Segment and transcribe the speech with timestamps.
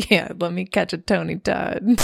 [0.08, 1.98] Yeah, let me catch a Tony Todd.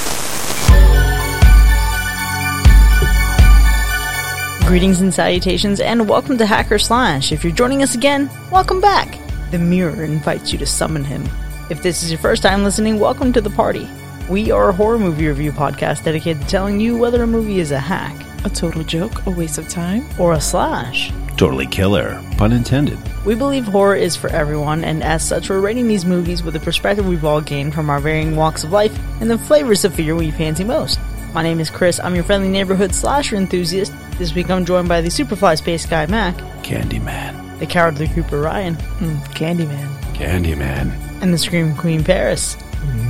[4.67, 7.31] Greetings and salutations, and welcome to Hack or Slash.
[7.31, 9.17] If you're joining us again, welcome back.
[9.53, 11.25] The mirror invites you to summon him.
[11.71, 13.89] If this is your first time listening, welcome to the party.
[14.29, 17.71] We are a horror movie review podcast dedicated to telling you whether a movie is
[17.71, 20.05] a hack A total joke, a waste of time.
[20.19, 21.13] or a slash.
[21.37, 22.23] Totally killer.
[22.39, 22.99] Pun intended.
[23.27, 26.61] We believe horror is for everyone, and as such, we're rating these movies with the
[26.61, 30.15] perspective we've all gained from our varying walks of life and the flavors of fear
[30.17, 30.99] we fancy most.
[31.35, 32.01] My name is Chris.
[32.01, 33.93] I'm your friendly neighborhood slasher enthusiast.
[34.17, 37.59] This week I'm joined by the Superfly Space Guy Mac, Candyman.
[37.59, 39.89] the Cowardly Cooper Ryan, Mm, Candyman.
[40.15, 40.91] Candyman.
[41.21, 42.57] and the Scream Queen Paris.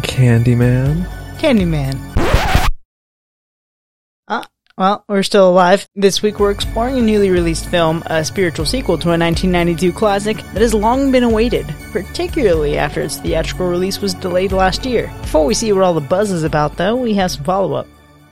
[0.03, 1.07] Candyman.
[1.39, 1.95] Candyman.
[4.79, 5.89] Well, we're still alive.
[5.97, 10.37] This week we're exploring a newly released film, a spiritual sequel to a 1992 classic
[10.37, 15.11] that has long been awaited, particularly after its theatrical release was delayed last year.
[15.23, 17.87] Before we see what all the buzz is about, though, we have some follow up.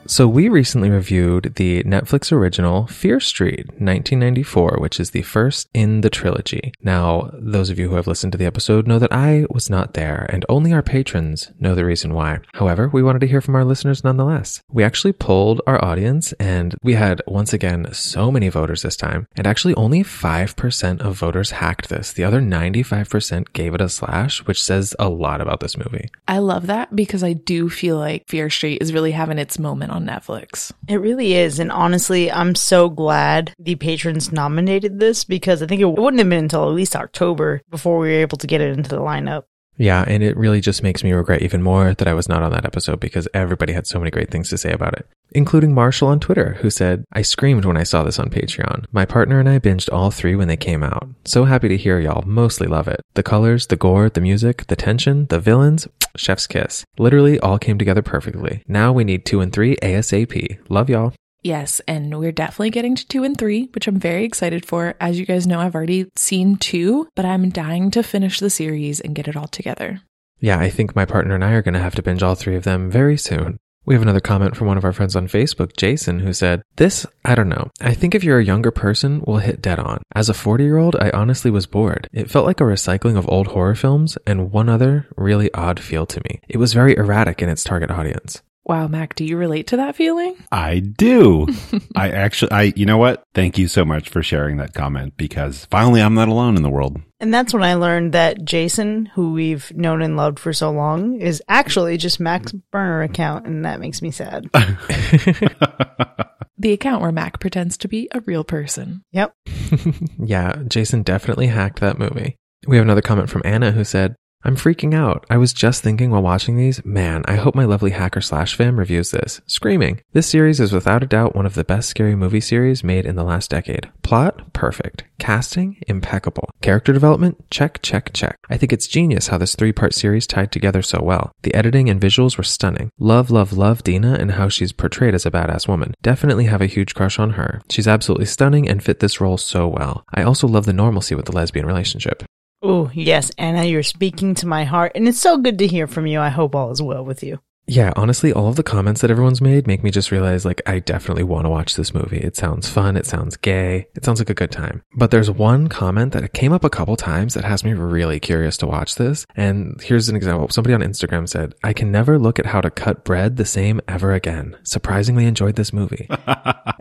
[0.07, 6.03] So we recently reviewed the Netflix original Fear Street 1994, which is the first in
[6.03, 6.75] the trilogy.
[6.83, 9.95] Now, those of you who have listened to the episode know that I was not
[9.95, 12.41] there and only our patrons know the reason why.
[12.53, 14.61] However, we wanted to hear from our listeners nonetheless.
[14.71, 19.27] We actually polled our audience and we had once again so many voters this time
[19.37, 22.13] and actually only 5% of voters hacked this.
[22.13, 26.11] The other 95% gave it a slash, which says a lot about this movie.
[26.29, 29.94] I love that because I do feel like Fear Street is really having its moment
[29.95, 30.73] on Netflix.
[30.89, 35.81] It really is, and honestly, I'm so glad the patrons nominated this because I think
[35.81, 38.77] it wouldn't have been until at least October before we were able to get it
[38.77, 39.45] into the lineup.
[39.77, 42.53] Yeah, and it really just makes me regret even more that I was not on
[42.53, 46.09] that episode because everybody had so many great things to say about it, including Marshall
[46.09, 48.87] on Twitter, who said, I screamed when I saw this on Patreon.
[48.93, 51.09] My partner and I binged all three when they came out.
[51.25, 53.01] So happy to hear y'all mostly love it.
[53.15, 56.85] The colors, the gore, the music, the tension, the villains, chef's kiss.
[56.99, 58.63] Literally all came together perfectly.
[58.69, 60.59] Now we need two and three ASAP.
[60.69, 61.13] Love y'all.
[61.45, 64.95] Yes, and we're definitely getting to two and three, which I'm very excited for.
[64.99, 68.99] As you guys know, I've already seen two, but I'm dying to finish the series
[68.99, 70.01] and get it all together.
[70.41, 72.57] Yeah, I think my partner and I are going to have to binge all three
[72.57, 73.59] of them very soon.
[73.85, 77.05] We have another comment from one of our friends on Facebook, Jason, who said, This,
[77.27, 77.71] I don't know.
[77.83, 80.01] I think if you're a younger person, will hit dead on.
[80.15, 82.09] As a 40 year old, I honestly was bored.
[82.11, 86.07] It felt like a recycling of old horror films and one other really odd feel
[86.07, 86.41] to me.
[86.49, 88.41] It was very erratic in its target audience.
[88.67, 90.37] Wow, Mac, do you relate to that feeling?
[90.51, 91.47] I do.
[91.95, 93.23] I actually, I, you know what?
[93.35, 96.71] Thank you so much for sharing that comment because finally I'm not alone in the
[96.71, 97.01] world.
[97.21, 101.21] And that's when I learned that Jason, who we've known and loved for so long,
[101.21, 104.51] is actually just Mac's burner account, and that makes me sad.
[106.57, 109.03] The account where Mac pretends to be a real person.
[109.13, 109.35] Yep.
[110.19, 112.37] yeah, Jason definitely hacked that movie.
[112.67, 114.15] We have another comment from Anna who said,
[114.47, 115.25] I'm freaking out.
[115.31, 118.55] I was just thinking while watching these, man, I hope my lovely hack or slash
[118.55, 119.41] fam reviews this.
[119.47, 120.03] Screaming.
[120.13, 123.17] This series is without a doubt one of the best scary movie series made in
[123.17, 123.91] the last decade.
[124.03, 124.53] Plot?
[124.53, 125.05] Perfect.
[125.19, 125.79] Casting?
[125.89, 126.51] Impeccable.
[126.61, 127.51] Character development?
[127.51, 128.37] Check, check, check.
[128.51, 131.33] I think it's genius how this three part series tied together so well.
[131.43, 132.91] The editing and visuals were stunning.
[132.99, 135.95] Love, love, love Dina and how she's portrayed as a badass woman.
[136.03, 137.63] Definitely have a huge crush on her.
[137.71, 140.05] She's absolutely stunning and fit this role so well.
[140.13, 142.25] I also love the normalcy with the lesbian relationship.
[142.67, 146.07] Oh, yes, Anna, you're speaking to my heart, and it's so good to hear from
[146.07, 146.19] you.
[146.19, 147.39] I hope all is well with you.
[147.67, 150.81] Yeah, honestly, all of the comments that everyone's made make me just realize like I
[150.81, 152.19] definitely want to watch this movie.
[152.19, 154.83] It sounds fun, it sounds gay, it sounds like a good time.
[154.95, 158.59] But there's one comment that came up a couple times that has me really curious
[158.59, 159.27] to watch this.
[159.35, 160.49] And here's an example.
[160.51, 163.81] Somebody on Instagram said, I can never look at how to cut bread the same
[163.89, 164.57] ever again.
[164.63, 166.07] Surprisingly enjoyed this movie.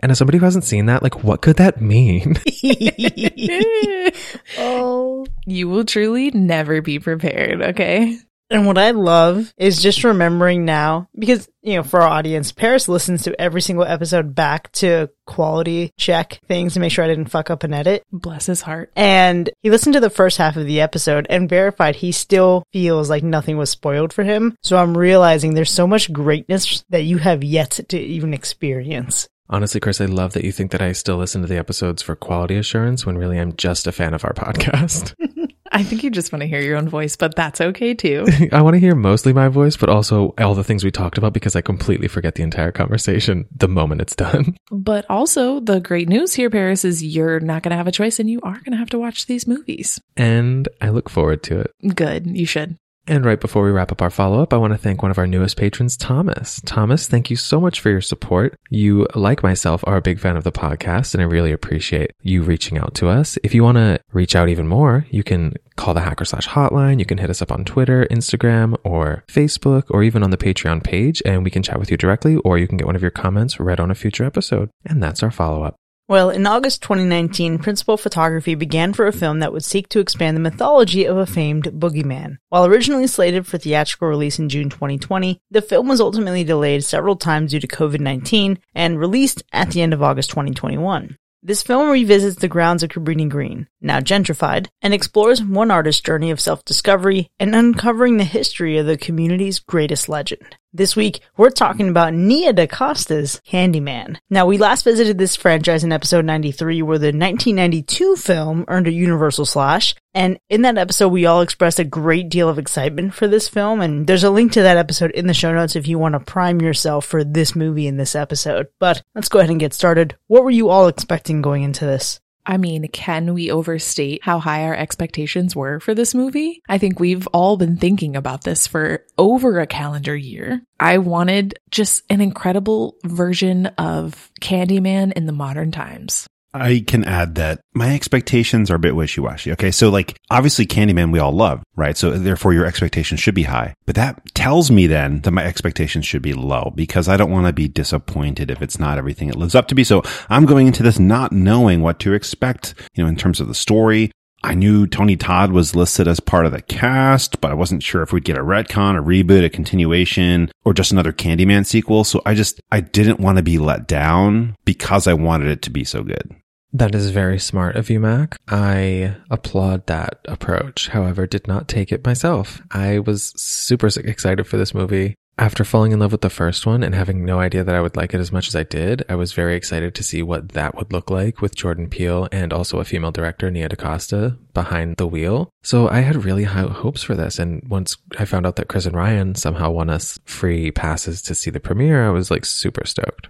[0.00, 2.36] and as somebody who hasn't seen that, like what could that mean?
[4.58, 5.26] oh.
[5.46, 8.18] You will truly never be prepared, okay?
[8.54, 12.88] And what I love is just remembering now, because, you know, for our audience, Paris
[12.88, 17.30] listens to every single episode back to quality check things to make sure I didn't
[17.30, 18.04] fuck up an edit.
[18.12, 18.92] Bless his heart.
[18.94, 23.10] And he listened to the first half of the episode and verified he still feels
[23.10, 24.56] like nothing was spoiled for him.
[24.62, 29.26] So I'm realizing there's so much greatness that you have yet to even experience.
[29.50, 32.14] Honestly, Chris, I love that you think that I still listen to the episodes for
[32.14, 35.16] quality assurance when really I'm just a fan of our podcast.
[35.74, 38.24] I think you just want to hear your own voice, but that's okay too.
[38.52, 41.32] I want to hear mostly my voice, but also all the things we talked about
[41.32, 44.56] because I completely forget the entire conversation the moment it's done.
[44.70, 48.20] but also, the great news here, Paris, is you're not going to have a choice
[48.20, 50.00] and you are going to have to watch these movies.
[50.16, 51.72] And I look forward to it.
[51.94, 52.26] Good.
[52.26, 52.78] You should.
[53.06, 55.18] And right before we wrap up our follow up, I want to thank one of
[55.18, 56.62] our newest patrons, Thomas.
[56.64, 58.58] Thomas, thank you so much for your support.
[58.70, 62.42] You, like myself, are a big fan of the podcast, and I really appreciate you
[62.42, 63.38] reaching out to us.
[63.44, 66.48] If you want to reach out even more, you can call the hack or slash
[66.48, 66.98] hotline.
[66.98, 70.82] You can hit us up on Twitter, Instagram, or Facebook, or even on the Patreon
[70.82, 73.10] page, and we can chat with you directly, or you can get one of your
[73.10, 74.70] comments read on a future episode.
[74.86, 75.76] And that's our follow up.
[76.06, 80.36] Well, in August 2019, principal photography began for a film that would seek to expand
[80.36, 82.36] the mythology of a famed boogeyman.
[82.50, 87.16] While originally slated for theatrical release in June 2020, the film was ultimately delayed several
[87.16, 91.16] times due to COVID-19 and released at the end of August 2021.
[91.42, 96.30] This film revisits the grounds of Cabrini Green, now gentrified, and explores one artist's journey
[96.30, 100.56] of self-discovery and uncovering the history of the community's greatest legend.
[100.76, 104.16] This week, we're talking about Nia DaCosta's Candyman.
[104.28, 108.92] Now, we last visited this franchise in episode 93, where the 1992 film earned a
[108.92, 109.94] Universal Slash.
[110.14, 113.80] And in that episode, we all expressed a great deal of excitement for this film.
[113.80, 116.18] And there's a link to that episode in the show notes if you want to
[116.18, 118.66] prime yourself for this movie in this episode.
[118.80, 120.16] But let's go ahead and get started.
[120.26, 122.18] What were you all expecting going into this?
[122.46, 126.62] I mean, can we overstate how high our expectations were for this movie?
[126.68, 130.62] I think we've all been thinking about this for over a calendar year.
[130.78, 136.28] I wanted just an incredible version of Candyman in the modern times.
[136.54, 139.50] I can add that my expectations are a bit wishy washy.
[139.52, 139.72] Okay.
[139.72, 141.96] So like obviously Candyman we all love, right?
[141.96, 146.06] So therefore your expectations should be high, but that tells me then that my expectations
[146.06, 149.36] should be low because I don't want to be disappointed if it's not everything it
[149.36, 149.82] lives up to be.
[149.82, 153.48] So I'm going into this not knowing what to expect, you know, in terms of
[153.48, 154.12] the story.
[154.44, 158.02] I knew Tony Todd was listed as part of the cast, but I wasn't sure
[158.02, 162.04] if we'd get a retcon, a reboot, a continuation, or just another Candyman sequel.
[162.04, 165.70] So I just, I didn't want to be let down because I wanted it to
[165.70, 166.36] be so good.
[166.74, 168.36] That is very smart of you, Mac.
[168.48, 170.88] I applaud that approach.
[170.88, 172.60] However, did not take it myself.
[172.72, 175.14] I was super excited for this movie.
[175.38, 177.96] After falling in love with the first one and having no idea that I would
[177.96, 180.76] like it as much as I did, I was very excited to see what that
[180.76, 185.06] would look like with Jordan Peele and also a female director, Nia DaCosta, behind the
[185.06, 185.50] wheel.
[185.62, 187.38] So I had really high hopes for this.
[187.38, 191.36] And once I found out that Chris and Ryan somehow won us free passes to
[191.36, 193.28] see the premiere, I was like super stoked.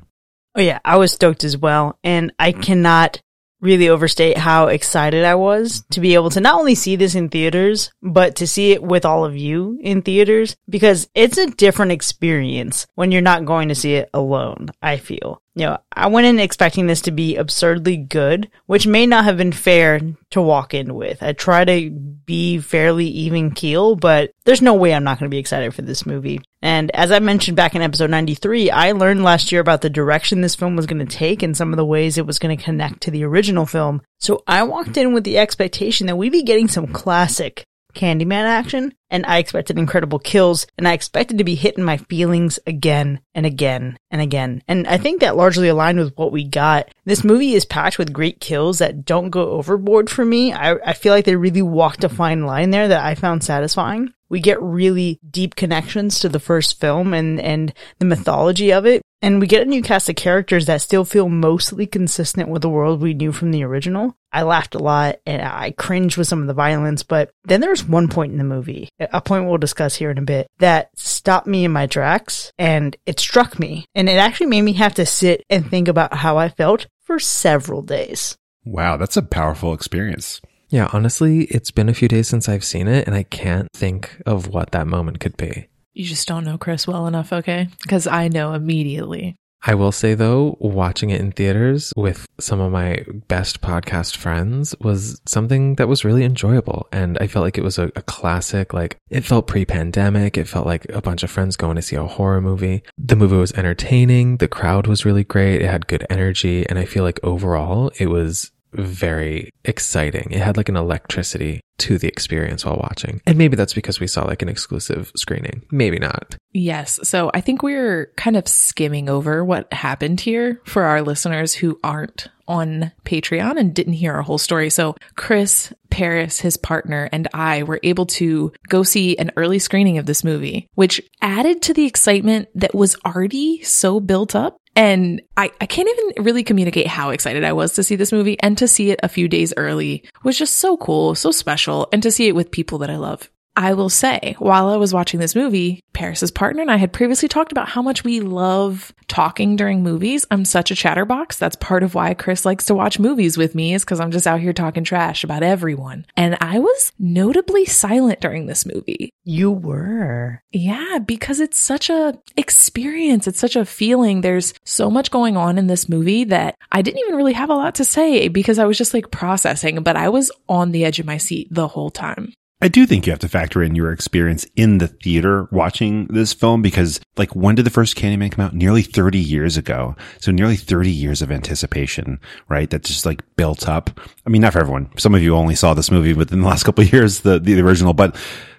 [0.55, 1.99] Oh yeah, I was stoked as well.
[2.05, 3.21] And I cannot
[3.65, 7.31] really overstate how excited I was to be able to not only see this in
[7.31, 11.93] theaters, but to see it with all of you in theaters because it's a different
[11.93, 16.27] experience when you're not going to see it alone, I feel you know, I went
[16.27, 20.75] in expecting this to be absurdly good, which may not have been fair to walk
[20.75, 21.23] in with.
[21.23, 25.35] I try to be fairly even keel, but there's no way I'm not going to
[25.35, 26.41] be excited for this movie.
[26.61, 30.41] And as I mentioned back in episode 93, I learned last year about the direction
[30.41, 32.63] this film was going to take and some of the ways it was going to
[32.63, 34.03] connect to the original film.
[34.19, 37.65] So I walked in with the expectation that we'd be getting some classic
[37.95, 42.59] Candyman action, and I expected incredible kills, and I expected to be hitting my feelings
[42.67, 44.63] again and again and again.
[44.69, 46.89] And I think that largely aligned with what we got.
[47.05, 50.53] This movie is packed with great kills that don't go overboard for me.
[50.53, 54.13] I, I feel like they really walked a fine line there that I found satisfying.
[54.29, 59.03] We get really deep connections to the first film and, and the mythology of it.
[59.25, 62.69] And we get a new cast of characters that still feel mostly consistent with the
[62.69, 64.15] world we knew from the original.
[64.31, 67.83] I laughed a lot and I cringed with some of the violence, but then there's
[67.83, 71.47] one point in the movie, a point we'll discuss here in a bit, that stopped
[71.47, 73.87] me in my tracks and it struck me.
[73.95, 77.19] And it actually made me have to sit and think about how I felt for
[77.19, 78.37] several days.
[78.67, 80.43] Wow, that's a powerful experience.
[80.69, 84.21] Yeah, honestly, it's been a few days since I've seen it and I can't think
[84.27, 85.69] of what that moment could be.
[85.95, 87.69] You just don't know Chris well enough, okay?
[87.83, 89.37] Because I know immediately.
[89.67, 94.75] I will say though, watching it in theaters with some of my best podcast friends
[94.81, 96.87] was something that was really enjoyable.
[96.93, 100.37] And I felt like it was a, a classic, like it felt pre-pandemic.
[100.37, 102.83] It felt like a bunch of friends going to see a horror movie.
[102.99, 104.37] The movie was entertaining.
[104.37, 105.63] The crowd was really great.
[105.63, 106.69] It had good energy.
[106.69, 110.29] And I feel like overall it was very exciting.
[110.31, 113.21] It had like an electricity to the experience while watching.
[113.27, 115.63] And maybe that's because we saw like an exclusive screening.
[115.71, 116.37] Maybe not.
[116.53, 117.01] Yes.
[117.03, 121.79] So I think we're kind of skimming over what happened here for our listeners who
[121.83, 124.71] aren't on Patreon and didn't hear our whole story.
[124.71, 129.99] So Chris, Paris, his partner, and I were able to go see an early screening
[129.99, 135.23] of this movie, which added to the excitement that was already so built up and
[135.37, 138.59] I, I can't even really communicate how excited I was to see this movie and
[138.59, 142.11] to see it a few days early was just so cool, so special, and to
[142.11, 143.31] see it with people that I love.
[143.57, 147.29] I will say, while I was watching this movie, Paris's partner and I had previously
[147.29, 150.27] talked about how much we love talking during movies.
[150.31, 151.39] I'm such a chatterbox.
[151.39, 154.27] That's part of why Chris likes to watch movies with me is because I'm just
[154.27, 156.05] out here talking trash about everyone.
[156.17, 159.11] And I was notably silent during this movie.
[159.23, 160.43] You were.
[160.51, 163.29] Yeah, because it's such a experience.
[163.29, 164.21] It's such a feeling.
[164.21, 167.55] There's so much going on in this movie that I didn't even really have a
[167.55, 170.99] lot to say because I was just like processing, but I was on the edge
[170.99, 172.33] of my seat the whole time.
[172.65, 176.33] I do think you have to factor in your experience in the theater watching this
[176.33, 178.55] film because like when did the first Candyman come out?
[178.55, 179.95] Nearly 30 years ago.
[180.19, 182.19] So nearly 30 years of anticipation,
[182.49, 182.71] right?
[182.71, 184.01] That just like built up.
[184.27, 184.89] I mean, not for everyone.
[184.97, 187.61] Some of you only saw this movie within the last couple of years, the, the
[187.61, 188.17] original, but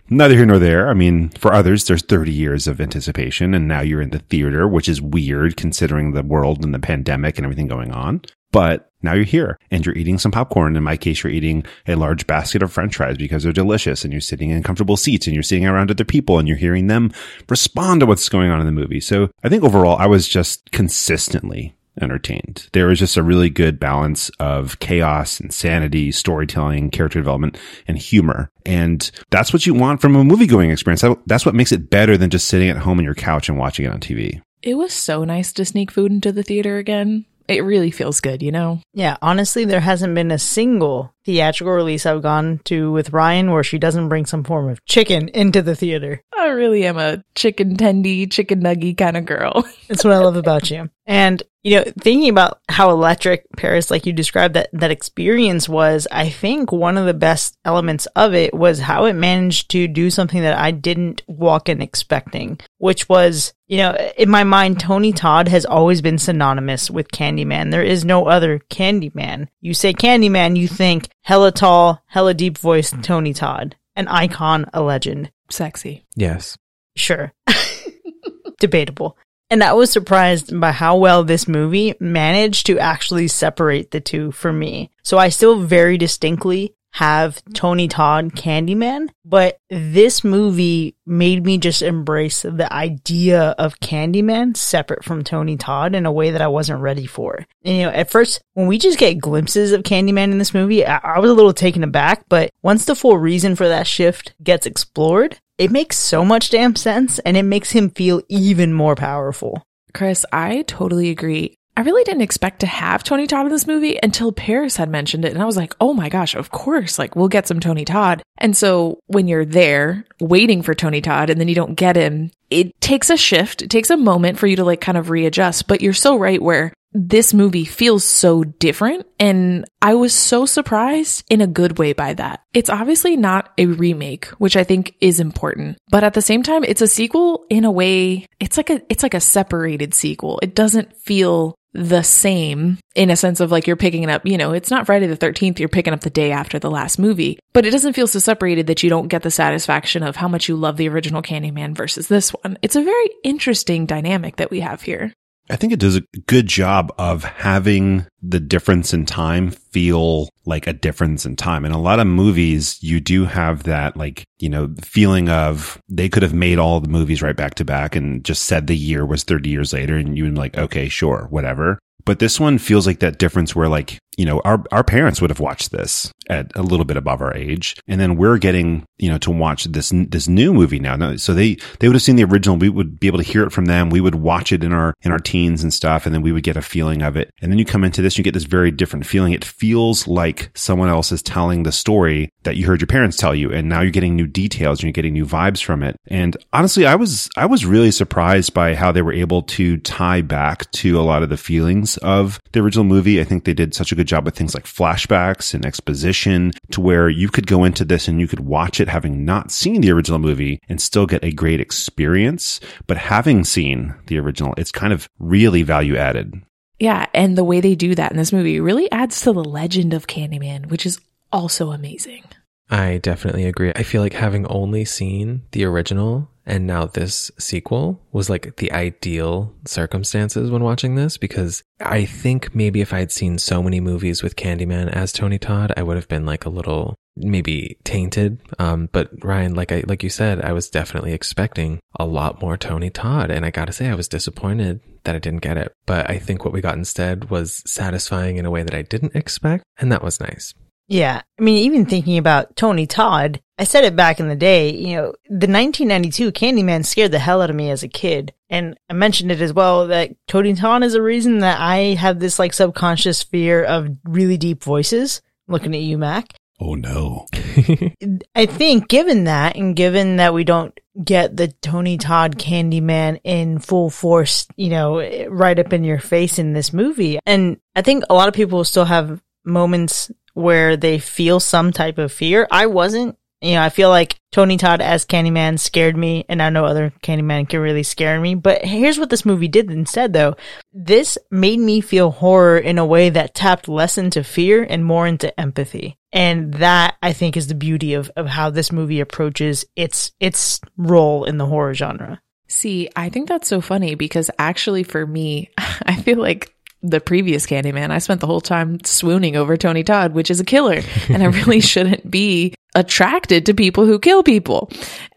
[0.10, 0.90] neither here nor there.
[0.90, 4.68] I mean, for others, there's 30 years of anticipation and now you're in the theater,
[4.68, 8.22] which is weird considering the world and the pandemic and everything going on.
[8.52, 10.76] But now you're here and you're eating some popcorn.
[10.76, 14.14] In my case, you're eating a large basket of french fries because they're delicious and
[14.14, 17.12] you're sitting in comfortable seats and you're sitting around other people and you're hearing them
[17.50, 19.02] respond to what's going on in the movie.
[19.02, 22.68] So I think overall, I was just consistently entertained.
[22.74, 28.52] There was just a really good balance of chaos, insanity, storytelling, character development, and humor.
[28.66, 31.04] And that's what you want from a movie going experience.
[31.26, 33.86] That's what makes it better than just sitting at home on your couch and watching
[33.86, 34.42] it on TV.
[34.62, 37.26] It was so nice to sneak food into the theater again.
[37.48, 38.82] It really feels good, you know?
[38.96, 43.64] Yeah, honestly, there hasn't been a single theatrical release I've gone to with Ryan where
[43.64, 46.24] she doesn't bring some form of chicken into the theater.
[46.36, 49.64] I really am a chicken tendy, chicken nuggy kind of girl.
[49.88, 50.90] That's what I love about you.
[51.08, 56.08] And, you know, thinking about how electric Paris, like you described that, that experience was,
[56.12, 60.10] I think one of the best elements of it was how it managed to do
[60.10, 65.14] something that I didn't walk in expecting, which was, you know, in my mind, Tony
[65.14, 67.72] Todd has always been synonymous with Candyman.
[67.72, 69.48] There is no other Candyman.
[69.62, 74.82] You say Candyman, you think hella tall, hella deep voice Tony Todd, an icon, a
[74.82, 75.32] legend.
[75.52, 76.06] Sexy.
[76.16, 76.58] Yes.
[76.96, 77.32] Sure.
[78.60, 79.18] Debatable.
[79.56, 84.34] And I was surprised by how well this movie managed to actually separate the two
[84.34, 84.90] for me.
[85.02, 91.82] So I still very distinctly have Tony Todd Candyman, but this movie made me just
[91.82, 96.82] embrace the idea of Candyman separate from Tony Todd in a way that I wasn't
[96.82, 97.46] ready for.
[97.64, 100.86] And, you know, at first, when we just get glimpses of Candyman in this movie,
[100.86, 104.34] I, I was a little taken aback, but once the full reason for that shift
[104.44, 108.96] gets explored, it makes so much damn sense and it makes him feel even more
[108.96, 109.64] powerful.
[109.94, 111.56] Chris, I totally agree.
[111.78, 115.26] I really didn't expect to have Tony Todd in this movie until Paris had mentioned
[115.26, 115.34] it.
[115.34, 118.24] And I was like, oh my gosh, of course, like we'll get some Tony Todd.
[118.38, 122.32] And so when you're there waiting for Tony Todd and then you don't get him,
[122.50, 123.62] it takes a shift.
[123.62, 125.68] It takes a moment for you to like kind of readjust.
[125.68, 129.06] But you're so right where this movie feels so different.
[129.20, 132.42] And I was so surprised in a good way by that.
[132.54, 136.64] It's obviously not a remake, which I think is important, but at the same time,
[136.64, 140.40] it's a sequel in a way, it's like a, it's like a separated sequel.
[140.42, 144.38] It doesn't feel the same in a sense of like you're picking it up, you
[144.38, 147.38] know, it's not Friday the 13th, you're picking up the day after the last movie,
[147.54, 150.48] but it doesn't feel so separated that you don't get the satisfaction of how much
[150.48, 152.58] you love the original Candyman versus this one.
[152.62, 155.12] It's a very interesting dynamic that we have here.
[155.50, 160.66] I think it does a good job of having the difference in time feel like
[160.66, 161.66] a difference in time.
[161.66, 166.10] In a lot of movies, you do have that like, you know, feeling of they
[166.10, 169.06] could have made all the movies right back to back and just said the year
[169.06, 171.78] was 30 years later and you'd like, okay, sure, whatever.
[172.06, 175.30] But this one feels like that difference where like, you know, our, our parents would
[175.30, 177.76] have watched this at a little bit above our age.
[177.88, 181.16] And then we're getting, you know, to watch this, this new movie now.
[181.18, 182.58] So they, they would have seen the original.
[182.58, 183.90] We would be able to hear it from them.
[183.90, 186.06] We would watch it in our, in our teens and stuff.
[186.06, 187.32] And then we would get a feeling of it.
[187.42, 189.34] And then you come into this, you get this very different feeling.
[189.34, 193.36] It feels like someone else is telling the story that you heard your parents tell
[193.36, 193.52] you.
[193.52, 195.98] And now you're getting new details and you're getting new vibes from it.
[196.08, 200.22] And honestly, I was, I was really surprised by how they were able to tie
[200.22, 203.20] back to a lot of the feelings of the original movie.
[203.22, 206.82] I think they did such a good job with things like flashbacks and exposition to
[206.82, 209.92] where you could go into this and you could watch it having not seen the
[209.92, 212.60] original movie and still get a great experience.
[212.88, 216.34] But having seen the original, it's kind of really value added.
[216.80, 217.06] Yeah.
[217.14, 220.08] And the way they do that in this movie really adds to the legend of
[220.08, 221.00] Candyman, which is
[221.32, 222.24] also amazing.
[222.70, 223.72] I definitely agree.
[223.76, 228.72] I feel like having only seen the original and now this sequel was like the
[228.72, 233.80] ideal circumstances when watching this because I think maybe if I had seen so many
[233.80, 238.42] movies with Candyman as Tony Todd, I would have been like a little maybe tainted.
[238.60, 242.58] Um, but Ryan, like I, like you said, I was definitely expecting a lot more
[242.58, 243.32] Tony Todd.
[243.32, 245.74] And I gotta say, I was disappointed that I didn't get it.
[245.86, 249.16] But I think what we got instead was satisfying in a way that I didn't
[249.16, 249.64] expect.
[249.78, 250.54] And that was nice.
[250.88, 251.22] Yeah.
[251.40, 254.96] I mean, even thinking about Tony Todd, I said it back in the day, you
[254.98, 258.34] know, the 1992 Candyman scared the hell out of me as a kid.
[258.50, 262.20] And I mentioned it as well that Tony Todd is a reason that I have
[262.20, 265.22] this like subconscious fear of really deep voices.
[265.48, 266.34] Looking at you, Mac.
[266.60, 267.28] Oh no.
[268.36, 273.60] I think given that and given that we don't get the Tony Todd Candyman in
[273.60, 277.20] full force, you know, right up in your face in this movie.
[277.26, 281.98] And I think a lot of people still have moments where they feel some type
[281.98, 282.48] of fear.
[282.52, 283.18] I wasn't.
[283.46, 286.92] You know, I feel like Tony Todd as Candyman scared me, and I know other
[287.04, 288.34] Candyman can really scare me.
[288.34, 290.36] But here's what this movie did instead, though.
[290.74, 295.06] This made me feel horror in a way that tapped less into fear and more
[295.06, 295.96] into empathy.
[296.12, 300.60] And that, I think, is the beauty of, of how this movie approaches its, its
[300.76, 302.20] role in the horror genre.
[302.48, 306.55] See, I think that's so funny because actually for me, I feel like
[306.90, 310.46] the previous Candyman, I spent the whole time swooning over Tony Todd, which is a
[310.46, 310.82] killer.
[311.10, 314.70] And I really shouldn't be attracted to people who kill people.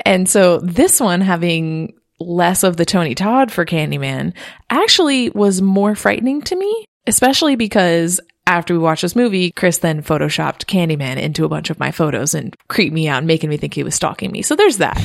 [0.04, 4.34] And so this one having less of the Tony Todd for Candyman
[4.70, 10.02] actually was more frightening to me, especially because after we watched this movie, Chris then
[10.02, 13.74] photoshopped Candyman into a bunch of my photos and creeped me out, making me think
[13.74, 14.40] he was stalking me.
[14.40, 14.96] So there's that.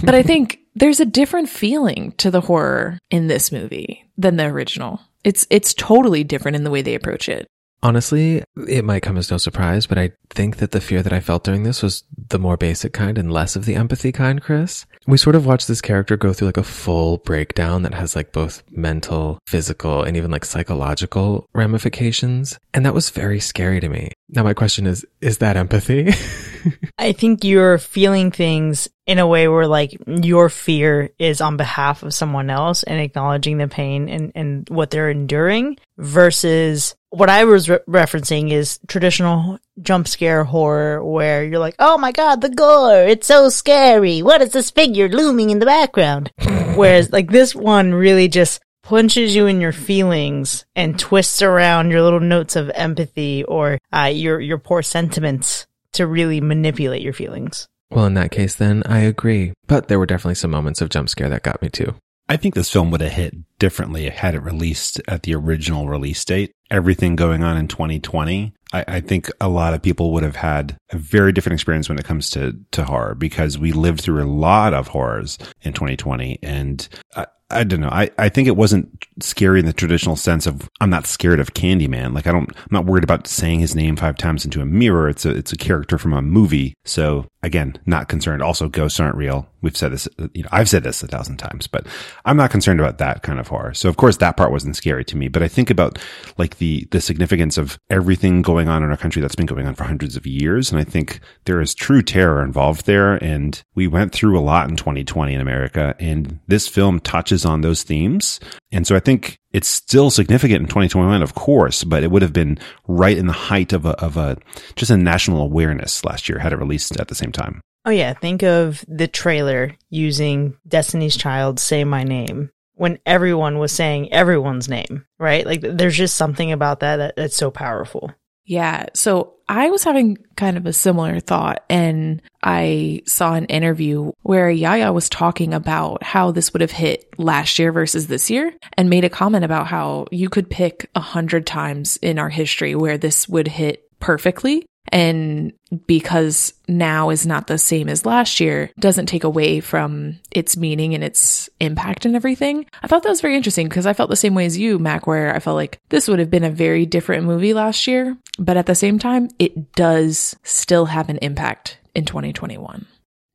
[0.04, 4.46] but I think there's a different feeling to the horror in this movie than the
[4.46, 5.00] original.
[5.24, 7.46] It's it's totally different in the way they approach it.
[7.82, 11.20] Honestly, it might come as no surprise, but I think that the fear that I
[11.20, 14.84] felt during this was the more basic kind and less of the empathy kind, Chris.
[15.06, 18.32] We sort of watched this character go through like a full breakdown that has like
[18.32, 22.58] both mental, physical, and even like psychological ramifications.
[22.74, 24.12] And that was very scary to me.
[24.28, 26.12] Now, my question is, is that empathy?
[26.98, 32.04] I think you're feeling things in a way where like your fear is on behalf
[32.04, 37.44] of someone else and acknowledging the pain and, and what they're enduring versus what I
[37.44, 42.50] was re- referencing is traditional jump scare horror where you're like, oh my god, the
[42.50, 44.22] gore, it's so scary.
[44.22, 46.30] What is this figure looming in the background?
[46.76, 52.02] Whereas like this one really just punches you in your feelings and twists around your
[52.02, 57.66] little notes of empathy or uh, your your poor sentiments to really manipulate your feelings.
[57.90, 59.52] Well, in that case, then I agree.
[59.66, 61.94] But there were definitely some moments of jump scare that got me too.
[62.30, 66.24] I think this film would have hit differently had it released at the original release
[66.24, 66.52] date.
[66.70, 70.76] Everything going on in 2020, I, I, think a lot of people would have had
[70.92, 74.30] a very different experience when it comes to, to horror because we lived through a
[74.30, 76.38] lot of horrors in 2020.
[76.40, 77.88] And I, I don't know.
[77.88, 81.54] I, I think it wasn't scary in the traditional sense of I'm not scared of
[81.54, 82.14] Candyman.
[82.14, 85.08] Like I don't, I'm not worried about saying his name five times into a mirror.
[85.08, 86.74] It's a, it's a character from a movie.
[86.84, 88.42] So again, not concerned.
[88.42, 89.48] Also, ghosts aren't real.
[89.62, 91.86] We've said this, you know, I've said this a thousand times, but
[92.24, 93.74] I'm not concerned about that kind of horror.
[93.74, 95.98] So of course that part wasn't scary to me, but I think about
[96.38, 99.74] like the, the significance of everything going on in our country that's been going on
[99.74, 100.70] for hundreds of years.
[100.70, 103.14] And I think there is true terror involved there.
[103.22, 107.60] And we went through a lot in 2020 in America and this film touches on
[107.60, 108.40] those themes.
[108.72, 112.32] And so I think it's still significant in 2021, of course, but it would have
[112.32, 114.36] been right in the height of a, of a,
[114.76, 117.60] just a national awareness last year had it released at the same time.
[117.84, 123.72] Oh yeah, think of the trailer using Destiny's Child Say My Name when everyone was
[123.72, 125.44] saying everyone's name, right?
[125.44, 128.10] Like there's just something about that, that that's so powerful.
[128.50, 128.86] Yeah.
[128.94, 134.50] So I was having kind of a similar thought and I saw an interview where
[134.50, 138.90] Yahya was talking about how this would have hit last year versus this year and
[138.90, 142.98] made a comment about how you could pick a hundred times in our history where
[142.98, 144.66] this would hit perfectly.
[144.92, 145.52] And
[145.86, 150.94] because now is not the same as last year, doesn't take away from its meaning
[150.94, 152.66] and its impact and everything.
[152.82, 155.06] I thought that was very interesting because I felt the same way as you, Mac,
[155.06, 158.16] where I felt like this would have been a very different movie last year.
[158.38, 162.86] But at the same time, it does still have an impact in 2021.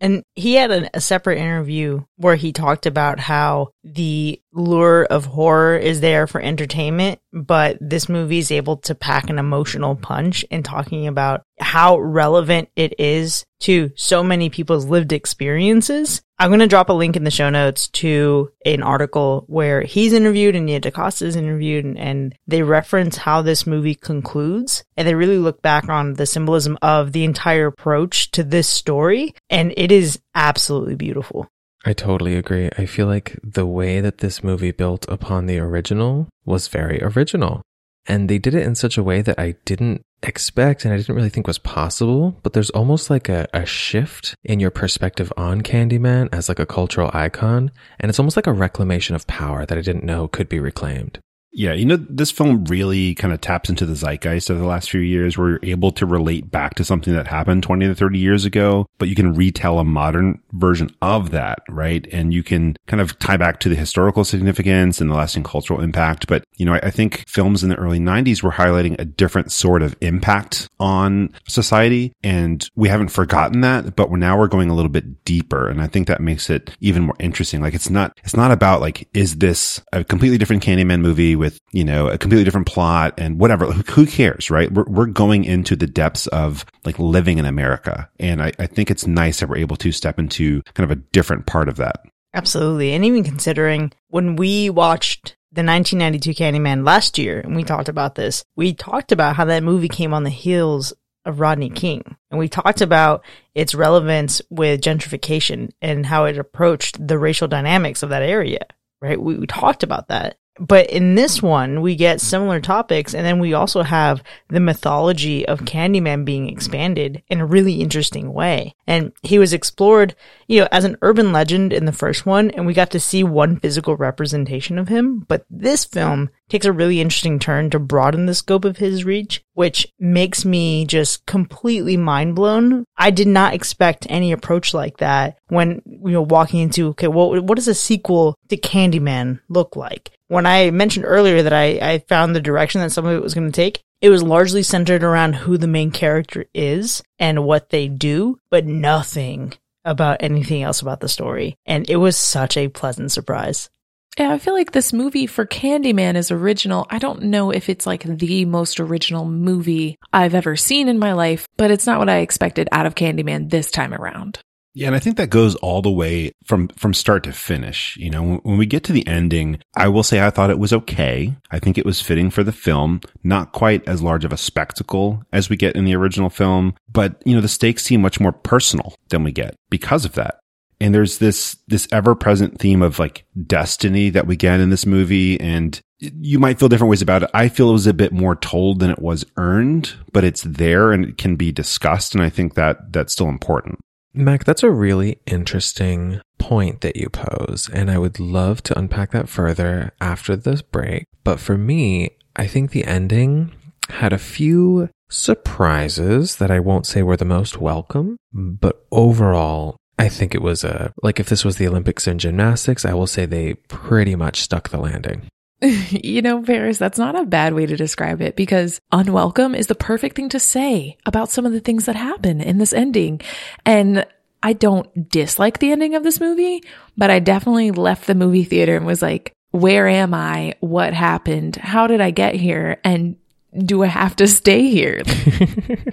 [0.01, 5.25] And he had an, a separate interview where he talked about how the lure of
[5.25, 10.43] horror is there for entertainment, but this movie is able to pack an emotional punch
[10.49, 16.21] in talking about how relevant it is to so many people's lived experiences.
[16.37, 20.11] I'm going to drop a link in the show notes to an article where he's
[20.11, 25.07] interviewed and Nia DaCosta is interviewed and, and they reference how this movie concludes and
[25.07, 29.33] they really look back on the symbolism of the entire approach to this story.
[29.49, 31.49] And it is absolutely beautiful.
[31.85, 32.69] I totally agree.
[32.77, 37.61] I feel like the way that this movie built upon the original was very original.
[38.07, 41.15] And they did it in such a way that I didn't expect and I didn't
[41.15, 42.39] really think was possible.
[42.41, 46.65] But there's almost like a, a shift in your perspective on Candyman as like a
[46.65, 47.71] cultural icon.
[47.99, 51.19] And it's almost like a reclamation of power that I didn't know could be reclaimed.
[51.57, 54.91] Yeah, you know, this film really kind of taps into the zeitgeist of the last
[54.91, 58.19] few years where you're able to relate back to something that happened 20 to 30
[58.19, 62.05] years ago, but you can retell a modern version of that, right?
[62.11, 65.79] And you can kind of tie back to the historical significance and the lasting cultural
[65.79, 66.27] impact.
[66.27, 69.53] But, you know, I, I think films in the early 90s were highlighting a different
[69.53, 72.11] sort of impact on society.
[72.21, 75.69] And we haven't forgotten that, but we're now we're going a little bit deeper.
[75.69, 77.61] And I think that makes it even more interesting.
[77.61, 81.59] Like it's not, it's not about like, is this a completely different Candyman movie with,
[81.71, 83.71] you know, a completely different plot and whatever.
[83.71, 84.71] Who cares, right?
[84.71, 88.09] We're, we're going into the depths of like living in America.
[88.19, 91.01] And I, I think it's nice that we're able to step into kind of a
[91.11, 92.03] different part of that.
[92.33, 92.93] Absolutely.
[92.93, 98.15] And even considering when we watched the 1992 Candyman last year and we talked about
[98.15, 100.93] this, we talked about how that movie came on the heels
[101.25, 102.17] of Rodney King.
[102.31, 108.03] And we talked about its relevance with gentrification and how it approached the racial dynamics
[108.03, 108.65] of that area,
[109.01, 109.21] right?
[109.21, 110.37] We, we talked about that.
[110.59, 115.45] But in this one, we get similar topics, and then we also have the mythology
[115.45, 118.73] of Candyman being expanded in a really interesting way.
[118.87, 120.15] And he was explored,
[120.47, 123.23] you know, as an urban legend in the first one, and we got to see
[123.23, 125.25] one physical representation of him.
[125.27, 129.43] But this film takes a really interesting turn to broaden the scope of his reach,
[129.53, 132.85] which makes me just completely mind blown.
[132.97, 137.41] I did not expect any approach like that when, you know, walking into, okay, well,
[137.41, 140.11] what does a sequel to Candyman look like?
[140.27, 143.33] When I mentioned earlier that I, I found the direction that some of it was
[143.33, 147.69] going to take, it was largely centered around who the main character is and what
[147.69, 149.53] they do, but nothing
[149.83, 151.55] about anything else about the story.
[151.65, 153.69] And it was such a pleasant surprise.
[154.17, 156.87] Yeah, I feel like this movie for Candyman is original.
[156.89, 161.11] I don't know if it's like the most original movie I've ever seen in my
[161.11, 164.39] life, but it's not what I expected out of Candyman this time around.
[164.77, 167.95] Yeah, and I think that goes all the way from from start to finish.
[167.95, 170.73] You know, when we get to the ending, I will say I thought it was
[170.73, 171.33] okay.
[171.49, 175.23] I think it was fitting for the film, not quite as large of a spectacle
[175.31, 178.33] as we get in the original film, but you know, the stakes seem much more
[178.33, 180.39] personal than we get because of that.
[180.81, 185.39] And there's this this ever-present theme of like destiny that we get in this movie
[185.39, 187.29] and you might feel different ways about it.
[187.33, 190.91] I feel it was a bit more told than it was earned, but it's there
[190.91, 193.79] and it can be discussed and I think that that's still important.
[194.15, 199.11] Mac, that's a really interesting point that you pose, and I would love to unpack
[199.11, 201.05] that further after this break.
[201.23, 203.51] But for me, I think the ending
[203.89, 210.09] had a few surprises that I won't say were the most welcome, but overall, I
[210.09, 213.25] think it was a, like if this was the Olympics in gymnastics, I will say
[213.25, 215.27] they pretty much stuck the landing.
[215.89, 219.75] you know, Paris, that's not a bad way to describe it because unwelcome is the
[219.75, 223.21] perfect thing to say about some of the things that happen in this ending.
[223.65, 224.05] And
[224.43, 226.63] I don't dislike the ending of this movie,
[226.97, 230.55] but I definitely left the movie theater and was like, where am I?
[230.59, 231.55] What happened?
[231.55, 232.79] How did I get here?
[232.83, 233.15] And
[233.57, 235.01] do I have to stay here?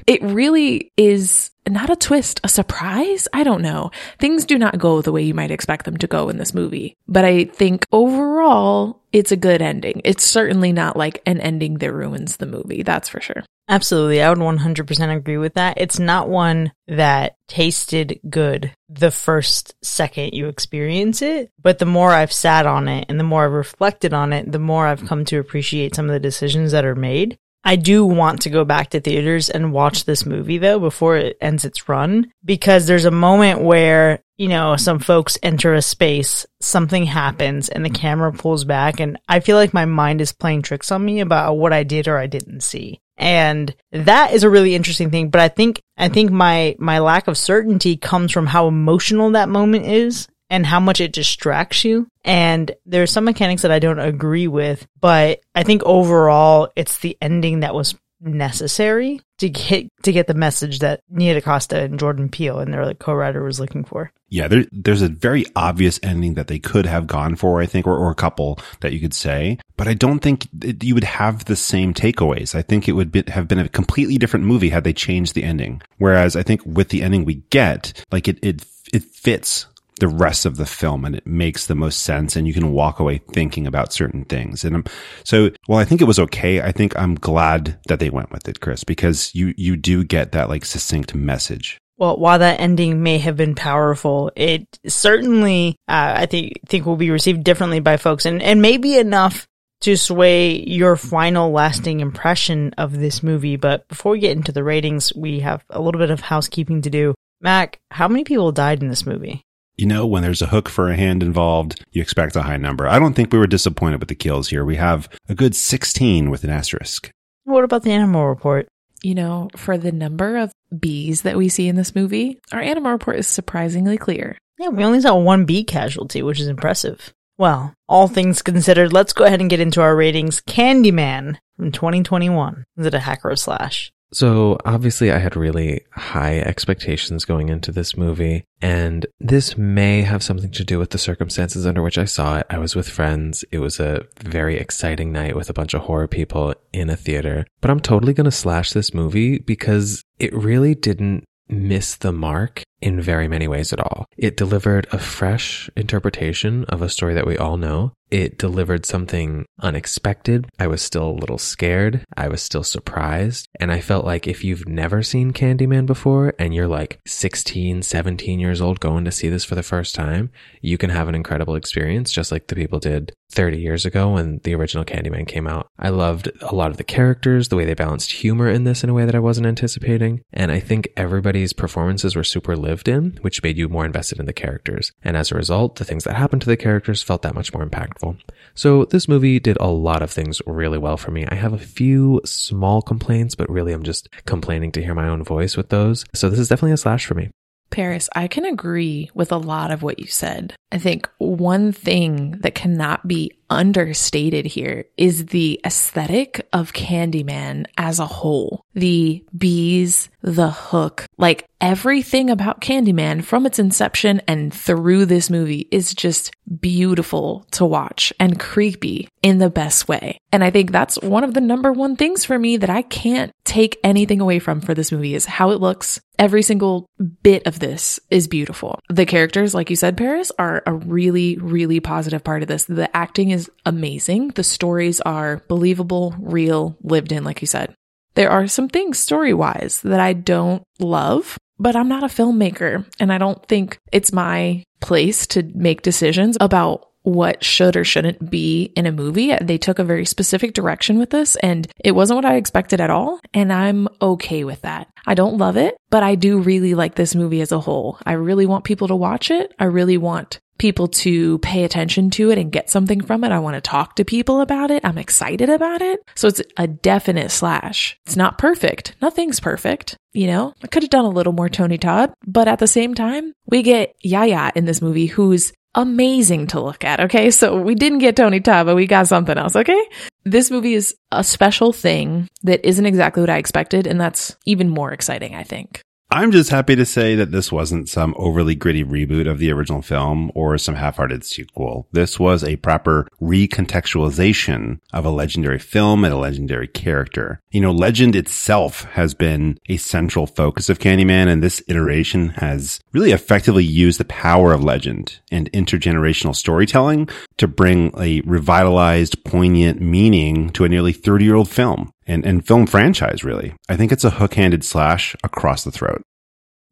[0.07, 3.29] it really is not a twist, a surprise.
[3.33, 3.93] I don't know.
[4.19, 6.97] Things do not go the way you might expect them to go in this movie.
[7.07, 10.01] But I think overall, it's a good ending.
[10.05, 12.83] It's certainly not like an ending that ruins the movie.
[12.83, 13.45] That's for sure.
[13.69, 14.21] Absolutely.
[14.23, 15.79] I would 100% agree with that.
[15.79, 22.11] It's not one that tasted good the first second you experience it, but the more
[22.11, 25.25] I've sat on it and the more I've reflected on it, the more I've come
[25.27, 27.39] to appreciate some of the decisions that are made.
[27.65, 31.37] I do want to go back to theaters and watch this movie though before it
[31.41, 36.45] ends its run because there's a moment where, you know, some folks enter a space,
[36.61, 40.63] something happens and the camera pulls back and I feel like my mind is playing
[40.63, 43.01] tricks on me about what I did or I didn't see.
[43.17, 47.29] And that is a really interesting thing, but I think I think my my lack
[47.29, 52.07] of certainty comes from how emotional that moment is and how much it distracts you.
[52.25, 56.99] And there are some mechanics that I don't agree with, but I think overall it's
[56.99, 61.99] the ending that was necessary to get to get the message that Nia DaCosta and
[61.99, 64.13] Jordan Peele and their like co-writer was looking for.
[64.29, 67.87] Yeah, there, there's a very obvious ending that they could have gone for, I think,
[67.87, 70.49] or, or a couple that you could say, but I don't think
[70.83, 72.55] you would have the same takeaways.
[72.55, 75.45] I think it would be, have been a completely different movie had they changed the
[75.45, 75.83] ending.
[75.97, 79.67] Whereas I think with the ending we get, like it, it, it fits
[80.01, 82.99] the rest of the film and it makes the most sense and you can walk
[82.99, 84.65] away thinking about certain things.
[84.65, 84.85] And I'm,
[85.25, 88.49] so while I think it was okay, I think I'm glad that they went with
[88.49, 91.79] it, Chris, because you, you do get that like succinct message.
[91.99, 96.97] Well, while that ending may have been powerful, it certainly, uh, I think, think will
[96.97, 99.47] be received differently by folks and, and maybe enough
[99.83, 103.57] to sway your final lasting impression of this movie.
[103.57, 106.91] But before we get into the ratings, we have a little bit of housekeeping to
[106.91, 107.15] do.
[107.41, 109.45] Mac, how many people died in this movie?
[109.77, 112.87] You know, when there's a hook for a hand involved, you expect a high number.
[112.87, 114.65] I don't think we were disappointed with the kills here.
[114.65, 117.11] We have a good 16 with an asterisk.
[117.45, 118.69] What about the animal report?
[119.03, 122.93] You know, for the number of bees that we see in this movie, our animal
[122.93, 124.39] report is surprisingly clear.
[124.59, 127.13] Yeah, we only saw one bee casualty, which is impressive.
[127.39, 130.41] Well, all things considered, let's go ahead and get into our ratings.
[130.43, 132.65] Candyman from 2021.
[132.77, 133.91] Is it a hack or a slash?
[134.13, 140.23] So obviously I had really high expectations going into this movie and this may have
[140.23, 142.47] something to do with the circumstances under which I saw it.
[142.51, 143.45] I was with friends.
[143.51, 147.47] It was a very exciting night with a bunch of horror people in a theater,
[147.61, 152.63] but I'm totally going to slash this movie because it really didn't miss the mark
[152.83, 154.07] in very many ways at all.
[154.17, 157.93] It delivered a fresh interpretation of a story that we all know.
[158.11, 160.47] It delivered something unexpected.
[160.59, 162.05] I was still a little scared.
[162.15, 163.49] I was still surprised.
[163.59, 168.39] And I felt like if you've never seen Candyman before and you're like 16, 17
[168.39, 171.55] years old going to see this for the first time, you can have an incredible
[171.55, 175.69] experience just like the people did 30 years ago when the original Candyman came out.
[175.79, 178.91] I loved a lot of the characters, the way they balanced humor in this in
[178.91, 180.21] a way that I wasn't anticipating.
[180.35, 184.27] And I think everybody's performances were super lived in, which made you more invested in
[184.27, 184.93] the characters.
[185.05, 187.67] And as a result, the things that happened to the characters felt that much more
[187.67, 188.19] impactful.
[188.55, 191.27] So this movie did a lot of things really well for me.
[191.29, 195.25] I have a few small complaints, but really I'm just complaining to hear my own
[195.25, 196.05] voice with those.
[196.15, 197.31] So this is definitely a slash for me.
[197.73, 200.55] Paris, I can agree with a lot of what you said.
[200.71, 207.99] I think one thing that cannot be understated here is the aesthetic of Candyman as
[207.99, 208.65] a whole.
[208.75, 215.69] The bees, the hook, like everything about Candyman from its inception and through this movie
[215.71, 220.19] is just beautiful to watch and creepy in the best way.
[220.33, 223.31] And I think that's one of the number one things for me that I can't
[223.45, 226.01] take anything away from for this movie is how it looks.
[226.19, 226.87] Every single
[227.23, 228.79] bit of this is beautiful.
[228.89, 232.65] The characters, like you said, Paris, are a really, really positive part of this.
[232.65, 234.29] The acting is amazing.
[234.29, 237.75] The stories are believable, real, lived in, like you said.
[238.15, 242.87] There are some things story wise that I don't love, but I'm not a filmmaker
[243.01, 248.31] and I don't think it's my place to make decisions about what should or shouldn't
[248.31, 249.35] be in a movie.
[249.41, 252.91] They took a very specific direction with this and it wasn't what I expected at
[252.91, 253.19] all.
[253.35, 254.89] And I'm okay with that.
[255.07, 257.99] I don't love it, but I do really like this movie as a whole.
[258.07, 259.53] I really want people to watch it.
[259.59, 263.33] I really want people to pay attention to it and get something from it.
[263.33, 264.85] I want to talk to people about it.
[264.85, 265.99] I'm excited about it.
[266.15, 267.99] So it's a definite slash.
[268.07, 268.95] It's not perfect.
[269.03, 269.97] Nothing's perfect.
[270.13, 272.95] You know, I could have done a little more Tony Todd, but at the same
[272.95, 277.01] time, we get Yahya in this movie who's amazing to look at.
[277.01, 277.33] Okay.
[277.33, 279.57] So we didn't get Tony Todd, but we got something else.
[279.57, 279.83] Okay.
[280.25, 283.89] This movie is a special thing that isn't exactly what I expected.
[283.89, 285.81] And that's even more exciting, I think.
[286.15, 289.81] I'm just happy to say that this wasn't some overly gritty reboot of the original
[289.81, 291.89] film or some half-hearted sequel.
[291.91, 297.41] This was a proper recontextualization of a legendary film and a legendary character.
[297.51, 302.79] You know, legend itself has been a central focus of Candyman and this iteration has
[302.93, 309.81] really effectively used the power of legend and intergenerational storytelling to bring a revitalized, poignant
[309.81, 313.55] meaning to a nearly 30 year old film and, and film franchise, really.
[313.69, 316.03] I think it's a hook handed slash across the throat.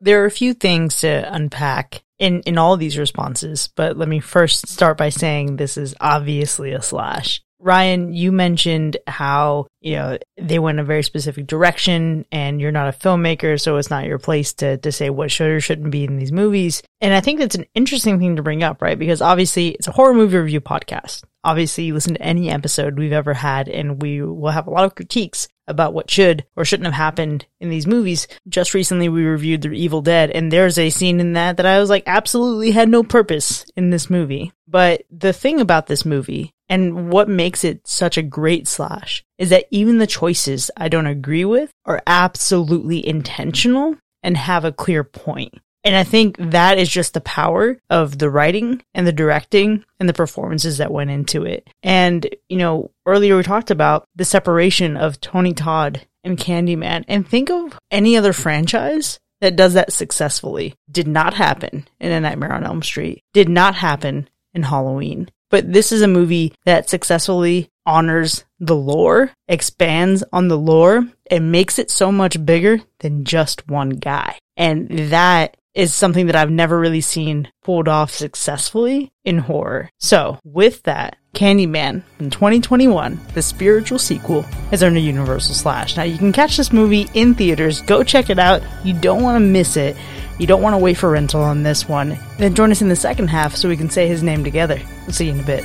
[0.01, 4.21] There are a few things to unpack in, in all these responses, but let me
[4.21, 7.43] first start by saying this is obviously a slash.
[7.61, 12.89] Ryan, you mentioned how, you know, they went a very specific direction and you're not
[12.89, 16.05] a filmmaker, so it's not your place to, to say what should or shouldn't be
[16.05, 16.83] in these movies.
[17.03, 18.99] And I think that's an interesting thing to bring up, right?
[18.99, 21.23] Because obviously it's a horror movie review podcast.
[21.43, 24.85] Obviously, you listen to any episode we've ever had and we will have a lot
[24.85, 28.27] of critiques about what should or shouldn't have happened in these movies.
[28.49, 31.79] Just recently we reviewed The Evil Dead and there's a scene in that that I
[31.79, 34.53] was like absolutely had no purpose in this movie.
[34.67, 39.51] But the thing about this movie and what makes it such a great slash is
[39.51, 45.03] that even the choices I don't agree with are absolutely intentional and have a clear
[45.05, 45.59] point.
[45.83, 50.09] And I think that is just the power of the writing and the directing and
[50.09, 51.69] the performances that went into it.
[51.83, 57.05] And, you know, earlier we talked about the separation of Tony Todd and Candyman.
[57.09, 60.75] And think of any other franchise that does that successfully.
[60.91, 63.23] Did not happen in A Nightmare on Elm Street.
[63.33, 65.31] Did not happen in Halloween.
[65.51, 71.53] But this is a movie that successfully honors the lore, expands on the lore, and
[71.53, 74.39] makes it so much bigger than just one guy.
[74.57, 79.91] And that is something that I've never really seen pulled off successfully in horror.
[79.99, 85.97] So, with that, Candyman in 2021, the spiritual sequel, has earned a Universal Slash.
[85.97, 87.83] Now, you can catch this movie in theaters.
[87.83, 88.63] Go check it out.
[88.85, 89.97] You don't want to miss it.
[90.41, 92.19] You don't want to wait for rental on this one.
[92.39, 94.81] Then join us in the second half so we can say his name together.
[95.03, 95.63] We'll see you in a bit.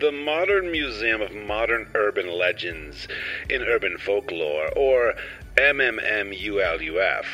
[0.00, 3.06] The Modern Museum of Modern Urban Legends
[3.48, 5.14] in Urban Folklore, or
[5.56, 7.24] MMMULUF,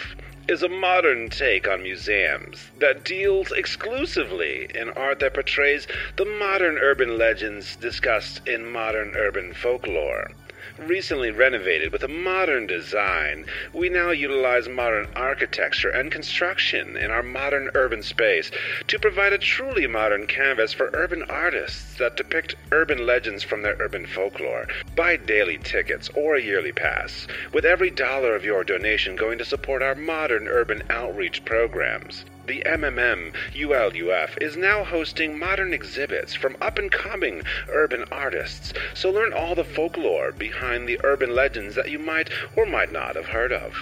[0.48, 6.76] is a modern take on museums that deals exclusively in art that portrays the modern
[6.78, 10.30] urban legends discussed in modern urban folklore.
[10.78, 17.22] Recently renovated with a modern design, we now utilize modern architecture and construction in our
[17.22, 18.50] modern urban space
[18.88, 23.76] to provide a truly modern canvas for urban artists that depict urban legends from their
[23.78, 24.66] urban folklore.
[24.96, 29.44] Buy daily tickets or a yearly pass, with every dollar of your donation going to
[29.44, 32.24] support our modern urban outreach programs.
[32.46, 39.10] The MMM ULUF is now hosting modern exhibits from up and coming urban artists, so
[39.10, 43.28] learn all the folklore behind the urban legends that you might or might not have
[43.28, 43.72] heard of.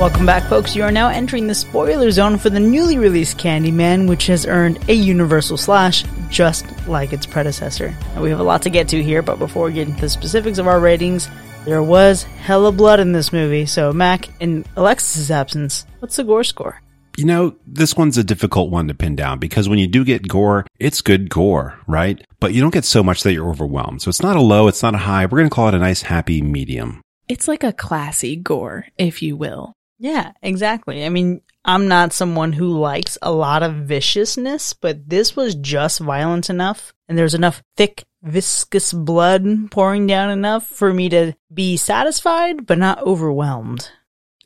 [0.00, 0.74] Welcome back, folks.
[0.74, 4.78] You are now entering the spoiler zone for the newly released Candyman, which has earned
[4.88, 7.94] a Universal Slash just like its predecessor.
[8.14, 10.08] Now, we have a lot to get to here, but before we get into the
[10.08, 11.28] specifics of our ratings,
[11.66, 13.66] there was hella blood in this movie.
[13.66, 16.80] So, Mac, in Alexis's absence, what's the gore score?
[17.18, 20.26] You know, this one's a difficult one to pin down because when you do get
[20.26, 22.24] gore, it's good gore, right?
[22.40, 24.00] But you don't get so much that you're overwhelmed.
[24.00, 25.26] So it's not a low, it's not a high.
[25.26, 27.02] We're going to call it a nice, happy medium.
[27.28, 29.74] It's like a classy gore, if you will.
[30.00, 31.04] Yeah, exactly.
[31.04, 36.00] I mean, I'm not someone who likes a lot of viciousness, but this was just
[36.00, 41.76] violent enough, and there's enough thick, viscous blood pouring down enough for me to be
[41.76, 43.90] satisfied, but not overwhelmed.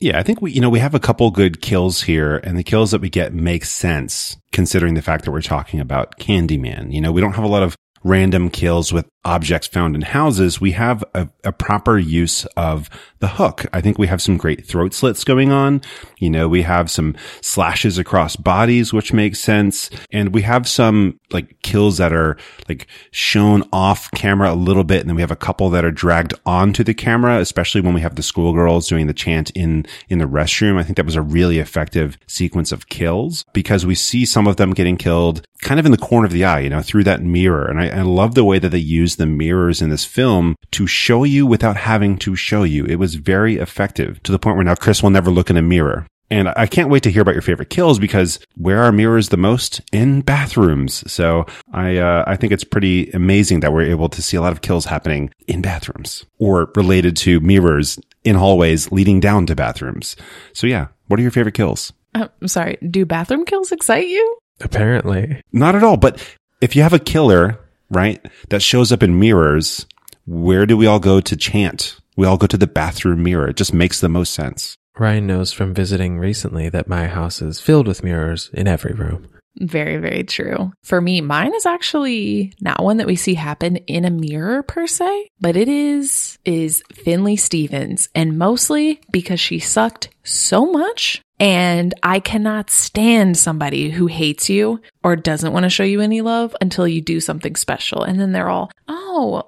[0.01, 2.63] Yeah, I think we, you know, we have a couple good kills here and the
[2.63, 6.91] kills that we get make sense considering the fact that we're talking about Candyman.
[6.91, 10.61] You know, we don't have a lot of random kills with objects found in houses,
[10.61, 13.65] we have a, a, proper use of the hook.
[13.73, 15.81] I think we have some great throat slits going on.
[16.19, 19.89] You know, we have some slashes across bodies, which makes sense.
[20.11, 22.37] And we have some like kills that are
[22.69, 25.01] like shown off camera a little bit.
[25.01, 28.01] And then we have a couple that are dragged onto the camera, especially when we
[28.01, 30.77] have the schoolgirls doing the chant in, in the restroom.
[30.77, 34.57] I think that was a really effective sequence of kills because we see some of
[34.57, 37.23] them getting killed kind of in the corner of the eye, you know, through that
[37.23, 37.65] mirror.
[37.65, 40.87] And I, I love the way that they use the mirrors in this film to
[40.87, 42.85] show you without having to show you.
[42.85, 45.61] It was very effective to the point where now Chris will never look in a
[45.61, 46.05] mirror.
[46.31, 49.37] And I can't wait to hear about your favorite kills because where are mirrors the
[49.37, 49.81] most?
[49.91, 51.09] In bathrooms.
[51.11, 54.51] So I, uh, I think it's pretty amazing that we're able to see a lot
[54.51, 60.15] of kills happening in bathrooms or related to mirrors in hallways leading down to bathrooms.
[60.53, 61.93] So yeah, what are your favorite kills?
[62.15, 62.77] Uh, I'm sorry.
[62.77, 64.37] Do bathroom kills excite you?
[64.61, 65.41] Apparently.
[65.51, 65.97] Not at all.
[65.97, 66.25] But
[66.59, 68.25] if you have a killer right?
[68.49, 69.85] That shows up in mirrors.
[70.25, 71.99] Where do we all go to chant?
[72.15, 73.49] We all go to the bathroom mirror.
[73.49, 74.77] It just makes the most sense.
[74.97, 79.27] Ryan knows from visiting recently that my house is filled with mirrors in every room.
[79.57, 80.73] Very, very true.
[80.83, 84.85] For me, mine is actually not one that we see happen in a mirror per
[84.85, 88.09] se, but it is, is Finley Stevens.
[88.13, 94.81] And mostly because she sucked so much and I cannot stand somebody who hates you
[95.03, 98.03] or doesn't want to show you any love until you do something special.
[98.03, 99.43] And then they're all, oh,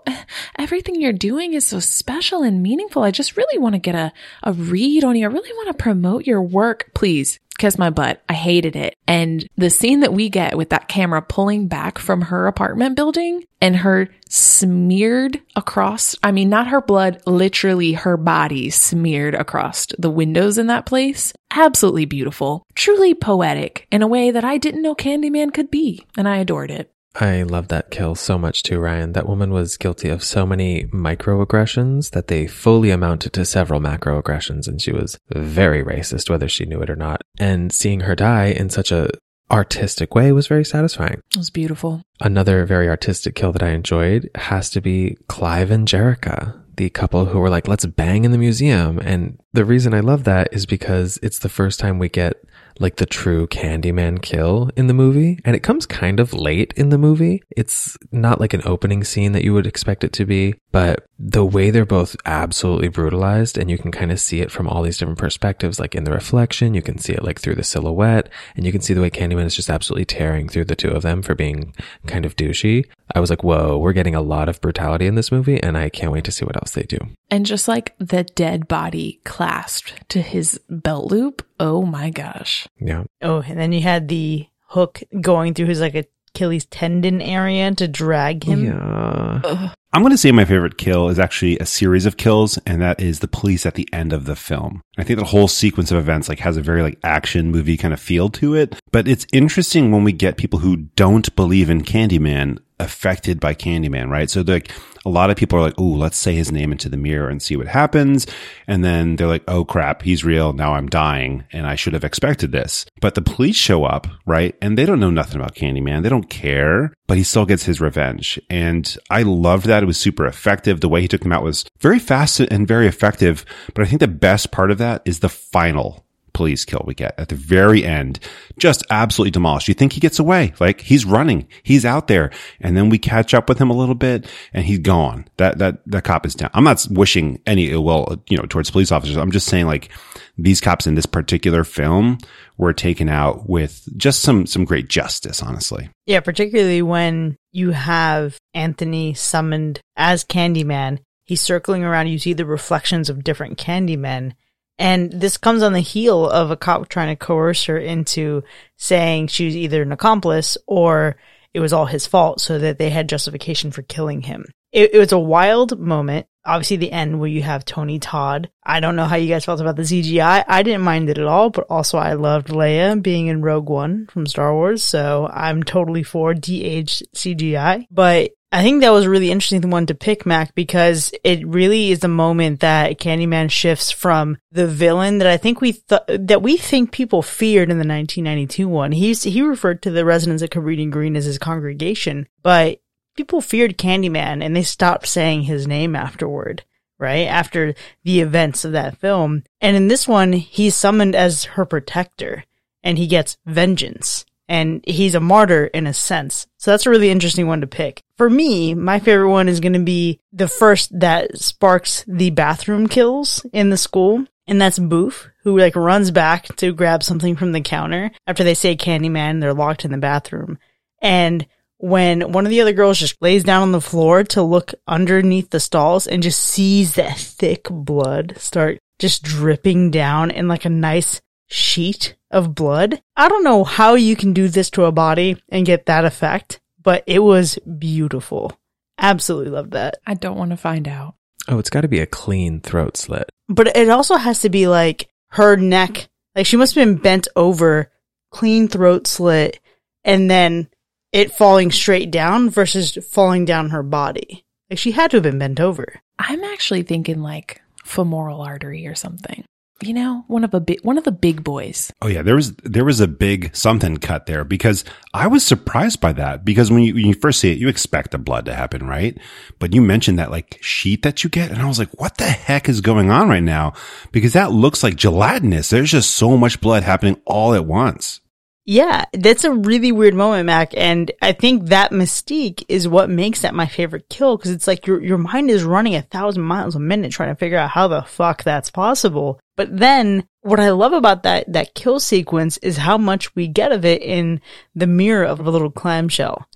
[0.60, 3.04] everything you're doing is so special and meaningful.
[3.04, 4.12] I just really want to get a,
[4.44, 5.26] a read on you.
[5.26, 6.92] I really want to promote your work.
[6.94, 8.22] Please kiss my butt.
[8.30, 8.96] I hated it.
[9.08, 13.44] And the scene that we get with that camera pulling back from her apartment building
[13.62, 20.12] and her smeared across, I mean, not her blood, literally her body smeared across the
[20.12, 21.34] windows in that place.
[21.52, 26.06] Absolutely beautiful, truly poetic in a way that I didn't know Candyman could be.
[26.18, 26.92] And I adored it.
[27.20, 29.14] I love that kill so much too, Ryan.
[29.14, 34.68] That woman was guilty of so many microaggressions that they fully amounted to several macroaggressions,
[34.68, 37.22] and she was very racist, whether she knew it or not.
[37.40, 39.10] And seeing her die in such a
[39.50, 41.22] artistic way was very satisfying.
[41.32, 42.04] It was beautiful.
[42.20, 47.26] Another very artistic kill that I enjoyed has to be Clive and Jerrica, the couple
[47.26, 49.00] who were like, let's bang in the museum.
[49.00, 52.36] And the reason I love that is because it's the first time we get
[52.80, 55.40] like the true Candyman kill in the movie.
[55.46, 57.44] And it comes kind of late in the movie.
[57.56, 61.44] It's not like an opening scene that you would expect it to be, but the
[61.44, 65.00] way they're both absolutely brutalized and you can kind of see it from all these
[65.00, 68.64] different perspectives, like in the reflection, you can see it like through the silhouette and
[68.64, 71.24] you can see the way Candyman is just absolutely tearing through the two of them
[71.24, 71.74] for being
[72.06, 72.86] kind of douchey.
[73.16, 75.90] I was like, whoa, we're getting a lot of brutality in this movie and I
[75.90, 77.00] can't wait to see what else they do.
[77.32, 81.44] And just like the dead body clasped to his belt loop.
[81.60, 82.68] Oh my gosh.
[82.80, 83.06] Yeah.
[83.24, 86.08] Oh, and then you had the hook going through his like
[86.38, 88.64] Achilles tendon area to drag him.
[88.64, 89.72] Yeah.
[89.92, 93.02] I'm going to say my favorite kill is actually a series of kills, and that
[93.02, 94.82] is the police at the end of the film.
[95.00, 97.92] I think the whole sequence of events like has a very like action movie kind
[97.92, 98.80] of feel to it.
[98.92, 104.10] But it's interesting when we get people who don't believe in Candyman affected by Candyman,
[104.10, 104.30] right?
[104.30, 104.72] So like
[105.06, 107.42] a lot of people are like, "Ooh, let's say his name into the mirror and
[107.42, 108.28] see what happens."
[108.68, 110.54] And then they're like, "Oh crap, he's real.
[110.54, 114.56] Now I'm dying and I should have expected this." But the police show up, right?
[114.62, 116.04] And they don't know nothing about Candyman.
[116.04, 118.40] They don't care, but he still gets his revenge.
[118.50, 119.84] And I loved that.
[119.84, 120.82] It was super effective.
[120.82, 123.46] The way he took them out was very fast and very effective.
[123.74, 126.07] But I think the best part of that is the final
[126.38, 128.20] police kill we get at the very end.
[128.60, 129.68] Just absolutely demolished.
[129.68, 130.54] You think he gets away.
[130.60, 131.48] Like he's running.
[131.64, 132.30] He's out there.
[132.62, 135.28] And then we catch up with him a little bit and he's gone.
[135.38, 136.52] That, that, that cop is down.
[136.54, 139.18] I'm not wishing any ill will, you know, towards police officers.
[139.18, 139.90] I'm just saying like
[140.38, 142.20] these cops in this particular film
[142.58, 145.90] were taken out with just some, some great justice, honestly.
[146.06, 151.00] Yeah, particularly when you have Anthony summoned as Candyman.
[151.26, 152.08] He's circling around.
[152.08, 154.34] You see the reflections of different Candymen.
[154.80, 158.44] And this comes on the heel of a cop trying to coerce her into
[158.76, 161.18] saying she was either an accomplice or
[161.54, 164.46] it was all his fault so that they had justification for killing him.
[164.72, 166.28] It, it was a wild moment.
[166.46, 168.50] Obviously, the end where you have Tony Todd.
[168.64, 170.46] I don't know how you guys felt about the CGI.
[170.48, 174.08] I didn't mind it at all, but also I loved Leia being in Rogue One
[174.08, 177.86] from Star Wars, so I'm totally for de-aged CGI.
[177.92, 181.92] But I think that was a really interesting one to pick, Mac, because it really
[181.92, 186.42] is the moment that Candyman shifts from the villain that I think we th- that
[186.42, 188.94] we think people feared in the 1992 one.
[188.94, 192.80] He's he referred to the residents of Cabrini Green as his congregation, but
[193.18, 196.64] people feared Candyman and they stopped saying his name afterward.
[197.00, 197.76] Right after
[198.06, 202.44] the events of that film, and in this one, he's summoned as her protector,
[202.82, 206.48] and he gets vengeance and he's a martyr in a sense.
[206.58, 208.04] So that's a really interesting one to pick.
[208.18, 212.88] For me, my favorite one is going to be the first that sparks the bathroom
[212.88, 214.26] kills in the school.
[214.50, 218.54] And that's Boof, who like runs back to grab something from the counter after they
[218.54, 220.58] say Candyman, they're locked in the bathroom.
[221.02, 221.46] And
[221.80, 225.50] when one of the other girls just lays down on the floor to look underneath
[225.50, 230.70] the stalls and just sees that thick blood start just dripping down in like a
[230.70, 233.02] nice sheet of blood.
[233.16, 236.60] I don't know how you can do this to a body and get that effect,
[236.82, 238.58] but it was beautiful.
[238.98, 239.98] Absolutely loved that.
[240.06, 241.16] I don't want to find out.
[241.48, 243.30] Oh, it's got to be a clean throat slit.
[243.48, 247.28] But it also has to be like her neck, like she must have been bent
[247.36, 247.92] over,
[248.32, 249.60] clean throat slit,
[250.04, 250.68] and then
[251.14, 254.44] it falling straight down versus falling down her body.
[254.70, 256.02] Like she had to have been bent over.
[256.20, 259.46] I'm actually thinking like femoral artery or something.
[259.82, 261.92] You know, one of a big one of the big boys.
[262.02, 266.02] Oh yeah, there was there was a big something cut there because I was surprised
[266.02, 268.56] by that because when you, when you first see it, you expect the blood to
[268.56, 269.16] happen, right?
[269.60, 272.26] But you mentioned that like sheet that you get, and I was like, what the
[272.26, 273.74] heck is going on right now?
[274.12, 275.70] Because that looks like gelatinous.
[275.70, 278.22] There's just so much blood happening all at once.
[278.70, 280.74] Yeah, that's a really weird moment, Mac.
[280.76, 284.86] And I think that mystique is what makes that my favorite kill because it's like
[284.86, 287.88] your, your mind is running a thousand miles a minute trying to figure out how
[287.88, 289.40] the fuck that's possible.
[289.58, 293.74] But then what I love about that, that kill sequence is how much we get
[293.74, 294.40] of it in
[294.74, 296.48] the mirror of a little clamshell.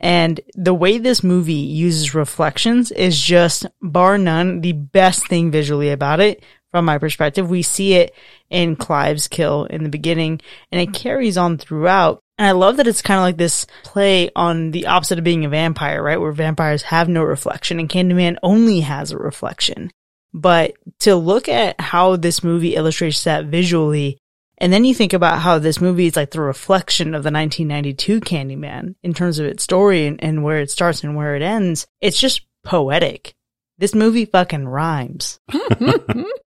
[0.00, 5.90] And the way this movie uses reflections is just bar none the best thing visually
[5.90, 7.48] about it from my perspective.
[7.48, 8.14] We see it
[8.50, 10.40] in Clive's kill in the beginning
[10.72, 12.22] and it carries on throughout.
[12.38, 15.46] And I love that it's kind of like this play on the opposite of being
[15.46, 16.20] a vampire, right?
[16.20, 19.90] Where vampires have no reflection and Candyman only has a reflection.
[20.36, 24.18] But to look at how this movie illustrates that visually,
[24.58, 28.20] and then you think about how this movie is like the reflection of the 1992
[28.20, 31.86] Candyman in terms of its story and, and where it starts and where it ends,
[32.02, 33.34] it's just poetic.
[33.78, 35.40] This movie fucking rhymes.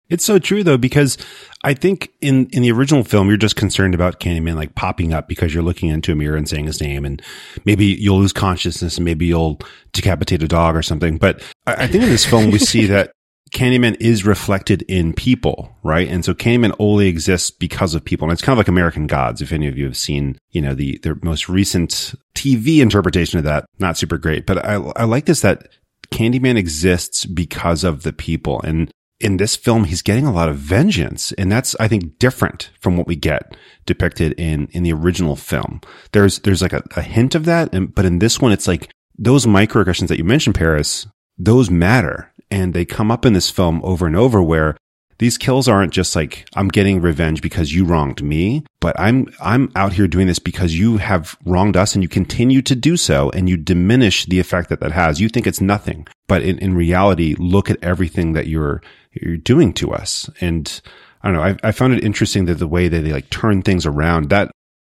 [0.09, 1.17] It's so true though, because
[1.63, 5.27] I think in, in the original film, you're just concerned about Candyman like popping up
[5.27, 7.21] because you're looking into a mirror and saying his name and
[7.65, 9.59] maybe you'll lose consciousness and maybe you'll
[9.91, 11.17] decapitate a dog or something.
[11.17, 13.11] But I, I think in this film, we see that
[13.51, 16.07] Candyman is reflected in people, right?
[16.07, 18.25] And so Candyman only exists because of people.
[18.25, 19.41] And it's kind of like American Gods.
[19.41, 23.45] If any of you have seen, you know, the, their most recent TV interpretation of
[23.45, 25.69] that, not super great, but I, I like this that
[26.11, 28.61] Candyman exists because of the people.
[28.61, 31.31] And in this film, he's getting a lot of vengeance.
[31.33, 35.81] And that's, I think, different from what we get depicted in, in the original film.
[36.11, 37.73] There's, there's like a, a hint of that.
[37.73, 41.07] And, but in this one, it's like those microaggressions that you mentioned, Paris,
[41.37, 42.31] those matter.
[42.49, 44.77] And they come up in this film over and over where
[45.19, 49.71] these kills aren't just like, I'm getting revenge because you wronged me, but I'm, I'm
[49.75, 53.31] out here doing this because you have wronged us and you continue to do so
[53.31, 55.19] and you diminish the effect that that has.
[55.19, 58.81] You think it's nothing, but in, in reality, look at everything that you're,
[59.11, 60.29] you're doing to us.
[60.39, 60.81] And
[61.23, 61.43] I don't know.
[61.43, 64.51] I, I found it interesting that the way that they like turn things around that,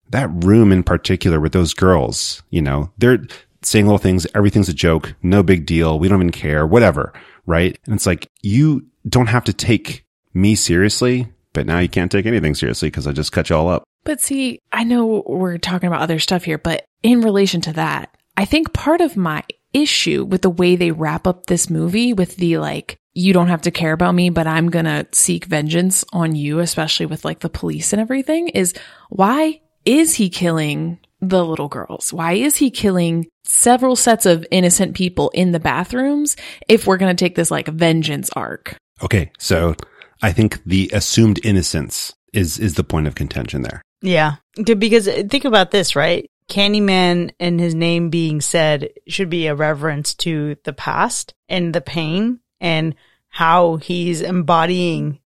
[0.10, 3.20] that room in particular with those girls, you know, they're
[3.62, 4.28] saying little things.
[4.36, 5.16] Everything's a joke.
[5.22, 6.00] No big deal.
[6.00, 7.14] We don't even care, whatever.
[7.46, 7.78] Right.
[7.86, 12.26] And it's like, you don't have to take me seriously, but now you can't take
[12.26, 13.84] anything seriously because I just cut you all up.
[14.04, 18.16] But see, I know we're talking about other stuff here, but in relation to that,
[18.36, 19.44] I think part of my
[19.74, 23.64] issue with the way they wrap up this movie with the like, you don't have
[23.64, 27.50] to care about me, but I'm to seek vengeance on you, especially with like the
[27.50, 28.74] police and everything is
[29.10, 32.14] why is he killing the little girls?
[32.14, 36.36] Why is he killing several sets of innocent people in the bathrooms
[36.68, 38.76] if we're going to take this like vengeance arc?
[39.02, 39.32] Okay.
[39.40, 39.76] So
[40.22, 43.82] I think the assumed innocence is, is the point of contention there.
[44.02, 44.36] Yeah.
[44.64, 46.30] Because uh, think about this, right?
[46.50, 51.82] Candyman and his name being said should be a reverence to the past and the
[51.82, 52.96] pain and
[53.30, 55.20] how he's embodying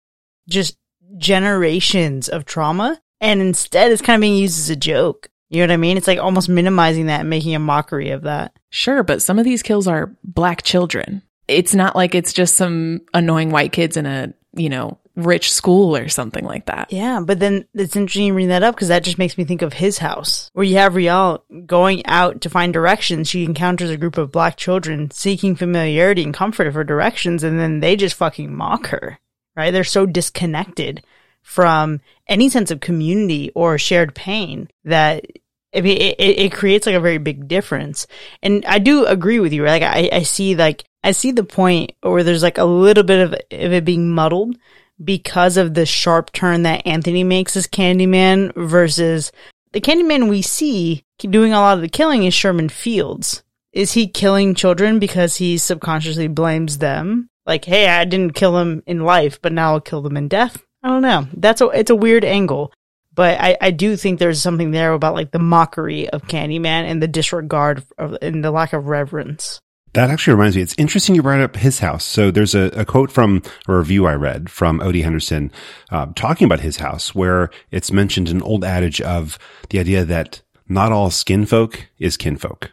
[0.48, 0.78] just
[1.18, 3.00] generations of trauma.
[3.20, 5.30] And instead it's kind of being used as a joke.
[5.50, 5.98] You know what I mean?
[5.98, 8.54] It's like almost minimizing that and making a mockery of that.
[8.70, 11.24] Sure, but some of these kills are black children.
[11.48, 15.98] It's not like it's just some annoying white kids in a, you know, rich school
[15.98, 16.92] or something like that.
[16.94, 19.62] Yeah, but then it's interesting you bring that up because that just makes me think
[19.62, 23.28] of his house, where you have Rial going out to find directions.
[23.28, 27.80] She encounters a group of black children seeking familiarity and comfort for directions, and then
[27.80, 29.20] they just fucking mock her,
[29.56, 29.72] right?
[29.72, 31.04] They're so disconnected
[31.42, 35.26] from any sense of community or shared pain that
[35.74, 38.08] I mean, it, it creates like a very big difference.
[38.42, 39.64] And I do agree with you.
[39.64, 43.20] Like, I, I see like, I see the point where there's like a little bit
[43.20, 44.58] of, of it being muddled
[45.04, 49.32] because of the sharp turn that Anthony makes as Candyman versus
[49.72, 53.44] the Candyman we see doing a lot of the killing is Sherman Fields.
[53.72, 57.30] Is he killing children because he subconsciously blames them?
[57.46, 60.64] Like, hey, I didn't kill them in life, but now I'll kill them in death?
[60.84, 61.28] I don't know.
[61.34, 62.72] That's a, it's a weird angle.
[63.14, 67.02] But I, I do think there's something there about like the mockery of Candyman and
[67.02, 69.60] the disregard of, and the lack of reverence.
[69.94, 72.06] That actually reminds me, it's interesting you brought up his house.
[72.06, 75.52] So there's a, a quote from a review I read from Odie Henderson
[75.92, 80.42] uh, talking about his house, where it's mentioned an old adage of the idea that
[80.70, 82.72] not all skin folk is kinfolk.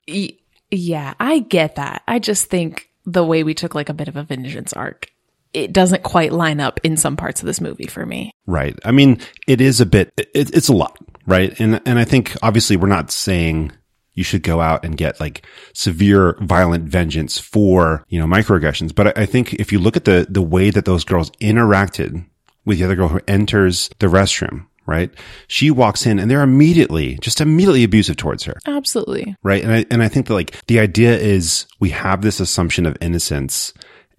[0.71, 2.03] Yeah, I get that.
[2.07, 5.11] I just think the way we took like a bit of a vengeance arc,
[5.57, 8.31] it doesn't quite line up in some parts of this movie for me.
[8.47, 8.79] Right.
[8.85, 11.59] I mean, it is a bit, it, it's a lot, right?
[11.59, 13.73] And, and I think obviously we're not saying
[14.13, 18.95] you should go out and get like severe violent vengeance for, you know, microaggressions.
[18.95, 22.27] But I, I think if you look at the, the way that those girls interacted
[22.67, 25.11] with the other girl who enters the restroom, right?
[25.49, 28.59] She walks in and they're immediately, just immediately abusive towards her.
[28.67, 29.35] Absolutely.
[29.43, 29.65] Right.
[29.65, 32.97] And I, and I think that like the idea is we have this assumption of
[33.01, 33.73] innocence.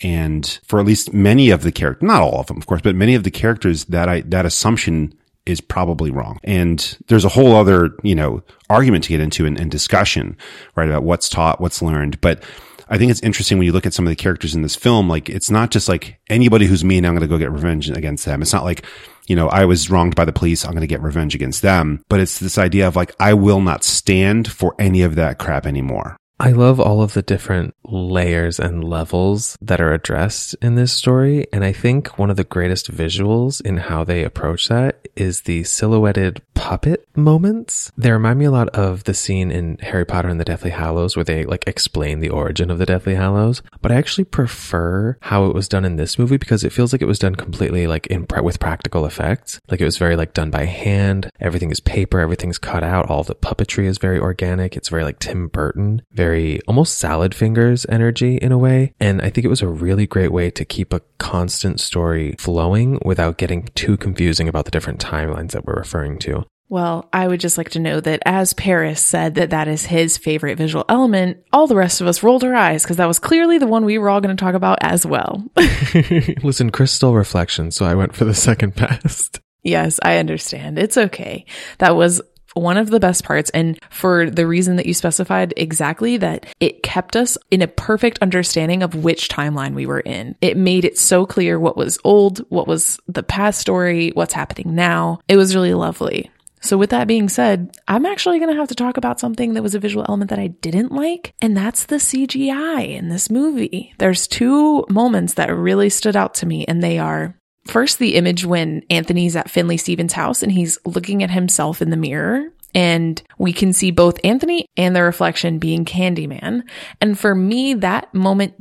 [0.03, 2.95] And for at least many of the characters, not all of them, of course, but
[2.95, 5.13] many of the characters that I, that assumption
[5.45, 6.39] is probably wrong.
[6.43, 10.37] And there's a whole other, you know, argument to get into and, and discussion,
[10.75, 10.89] right?
[10.89, 12.21] About what's taught, what's learned.
[12.21, 12.43] But
[12.89, 15.09] I think it's interesting when you look at some of the characters in this film.
[15.09, 18.25] Like, it's not just like anybody who's mean, I'm going to go get revenge against
[18.25, 18.41] them.
[18.41, 18.85] It's not like,
[19.27, 20.63] you know, I was wronged by the police.
[20.63, 22.03] I'm going to get revenge against them.
[22.07, 25.65] But it's this idea of like, I will not stand for any of that crap
[25.65, 26.17] anymore.
[26.39, 31.47] I love all of the different layers and levels that are addressed in this story.
[31.51, 35.63] And I think one of the greatest visuals in how they approach that is the
[35.63, 37.91] silhouetted puppet moments.
[37.97, 41.15] They remind me a lot of the scene in Harry Potter and the Deathly Hallows
[41.15, 43.63] where they like explain the origin of the Deathly Hallows.
[43.81, 47.01] But I actually prefer how it was done in this movie because it feels like
[47.01, 49.59] it was done completely like in with practical effects.
[49.69, 51.31] Like it was very like done by hand.
[51.39, 52.19] Everything is paper.
[52.19, 53.09] Everything's cut out.
[53.09, 54.75] All the puppetry is very organic.
[54.75, 56.03] It's very like Tim Burton.
[56.11, 58.93] Very very almost salad fingers energy in a way.
[58.99, 62.99] And I think it was a really great way to keep a constant story flowing
[63.05, 66.45] without getting too confusing about the different timelines that we're referring to.
[66.69, 70.17] Well, I would just like to know that as Paris said that that is his
[70.17, 73.57] favorite visual element, all the rest of us rolled our eyes because that was clearly
[73.57, 75.49] the one we were all going to talk about as well.
[76.43, 79.39] Listen, Chris stole reflection, so I went for the second best.
[79.63, 80.77] yes, I understand.
[80.77, 81.45] It's okay.
[81.77, 82.21] That was
[82.57, 83.49] one of the best parts.
[83.51, 88.19] And for the reason that you specified exactly that it kept us in a perfect
[88.21, 90.35] understanding of which timeline we were in.
[90.41, 94.75] It made it so clear what was old, what was the past story, what's happening
[94.75, 95.19] now.
[95.27, 96.31] It was really lovely.
[96.61, 99.63] So with that being said, I'm actually going to have to talk about something that
[99.63, 103.93] was a visual element that I didn't like, and that's the CGI in this movie.
[103.99, 107.37] There's two moments that really stood out to me, and they are
[107.67, 111.89] first the image when Anthony's at Finley Stevens' house and he's looking at himself in
[111.89, 112.49] the mirror.
[112.73, 116.63] And we can see both Anthony and the reflection being Candyman.
[117.01, 118.53] And for me, that moment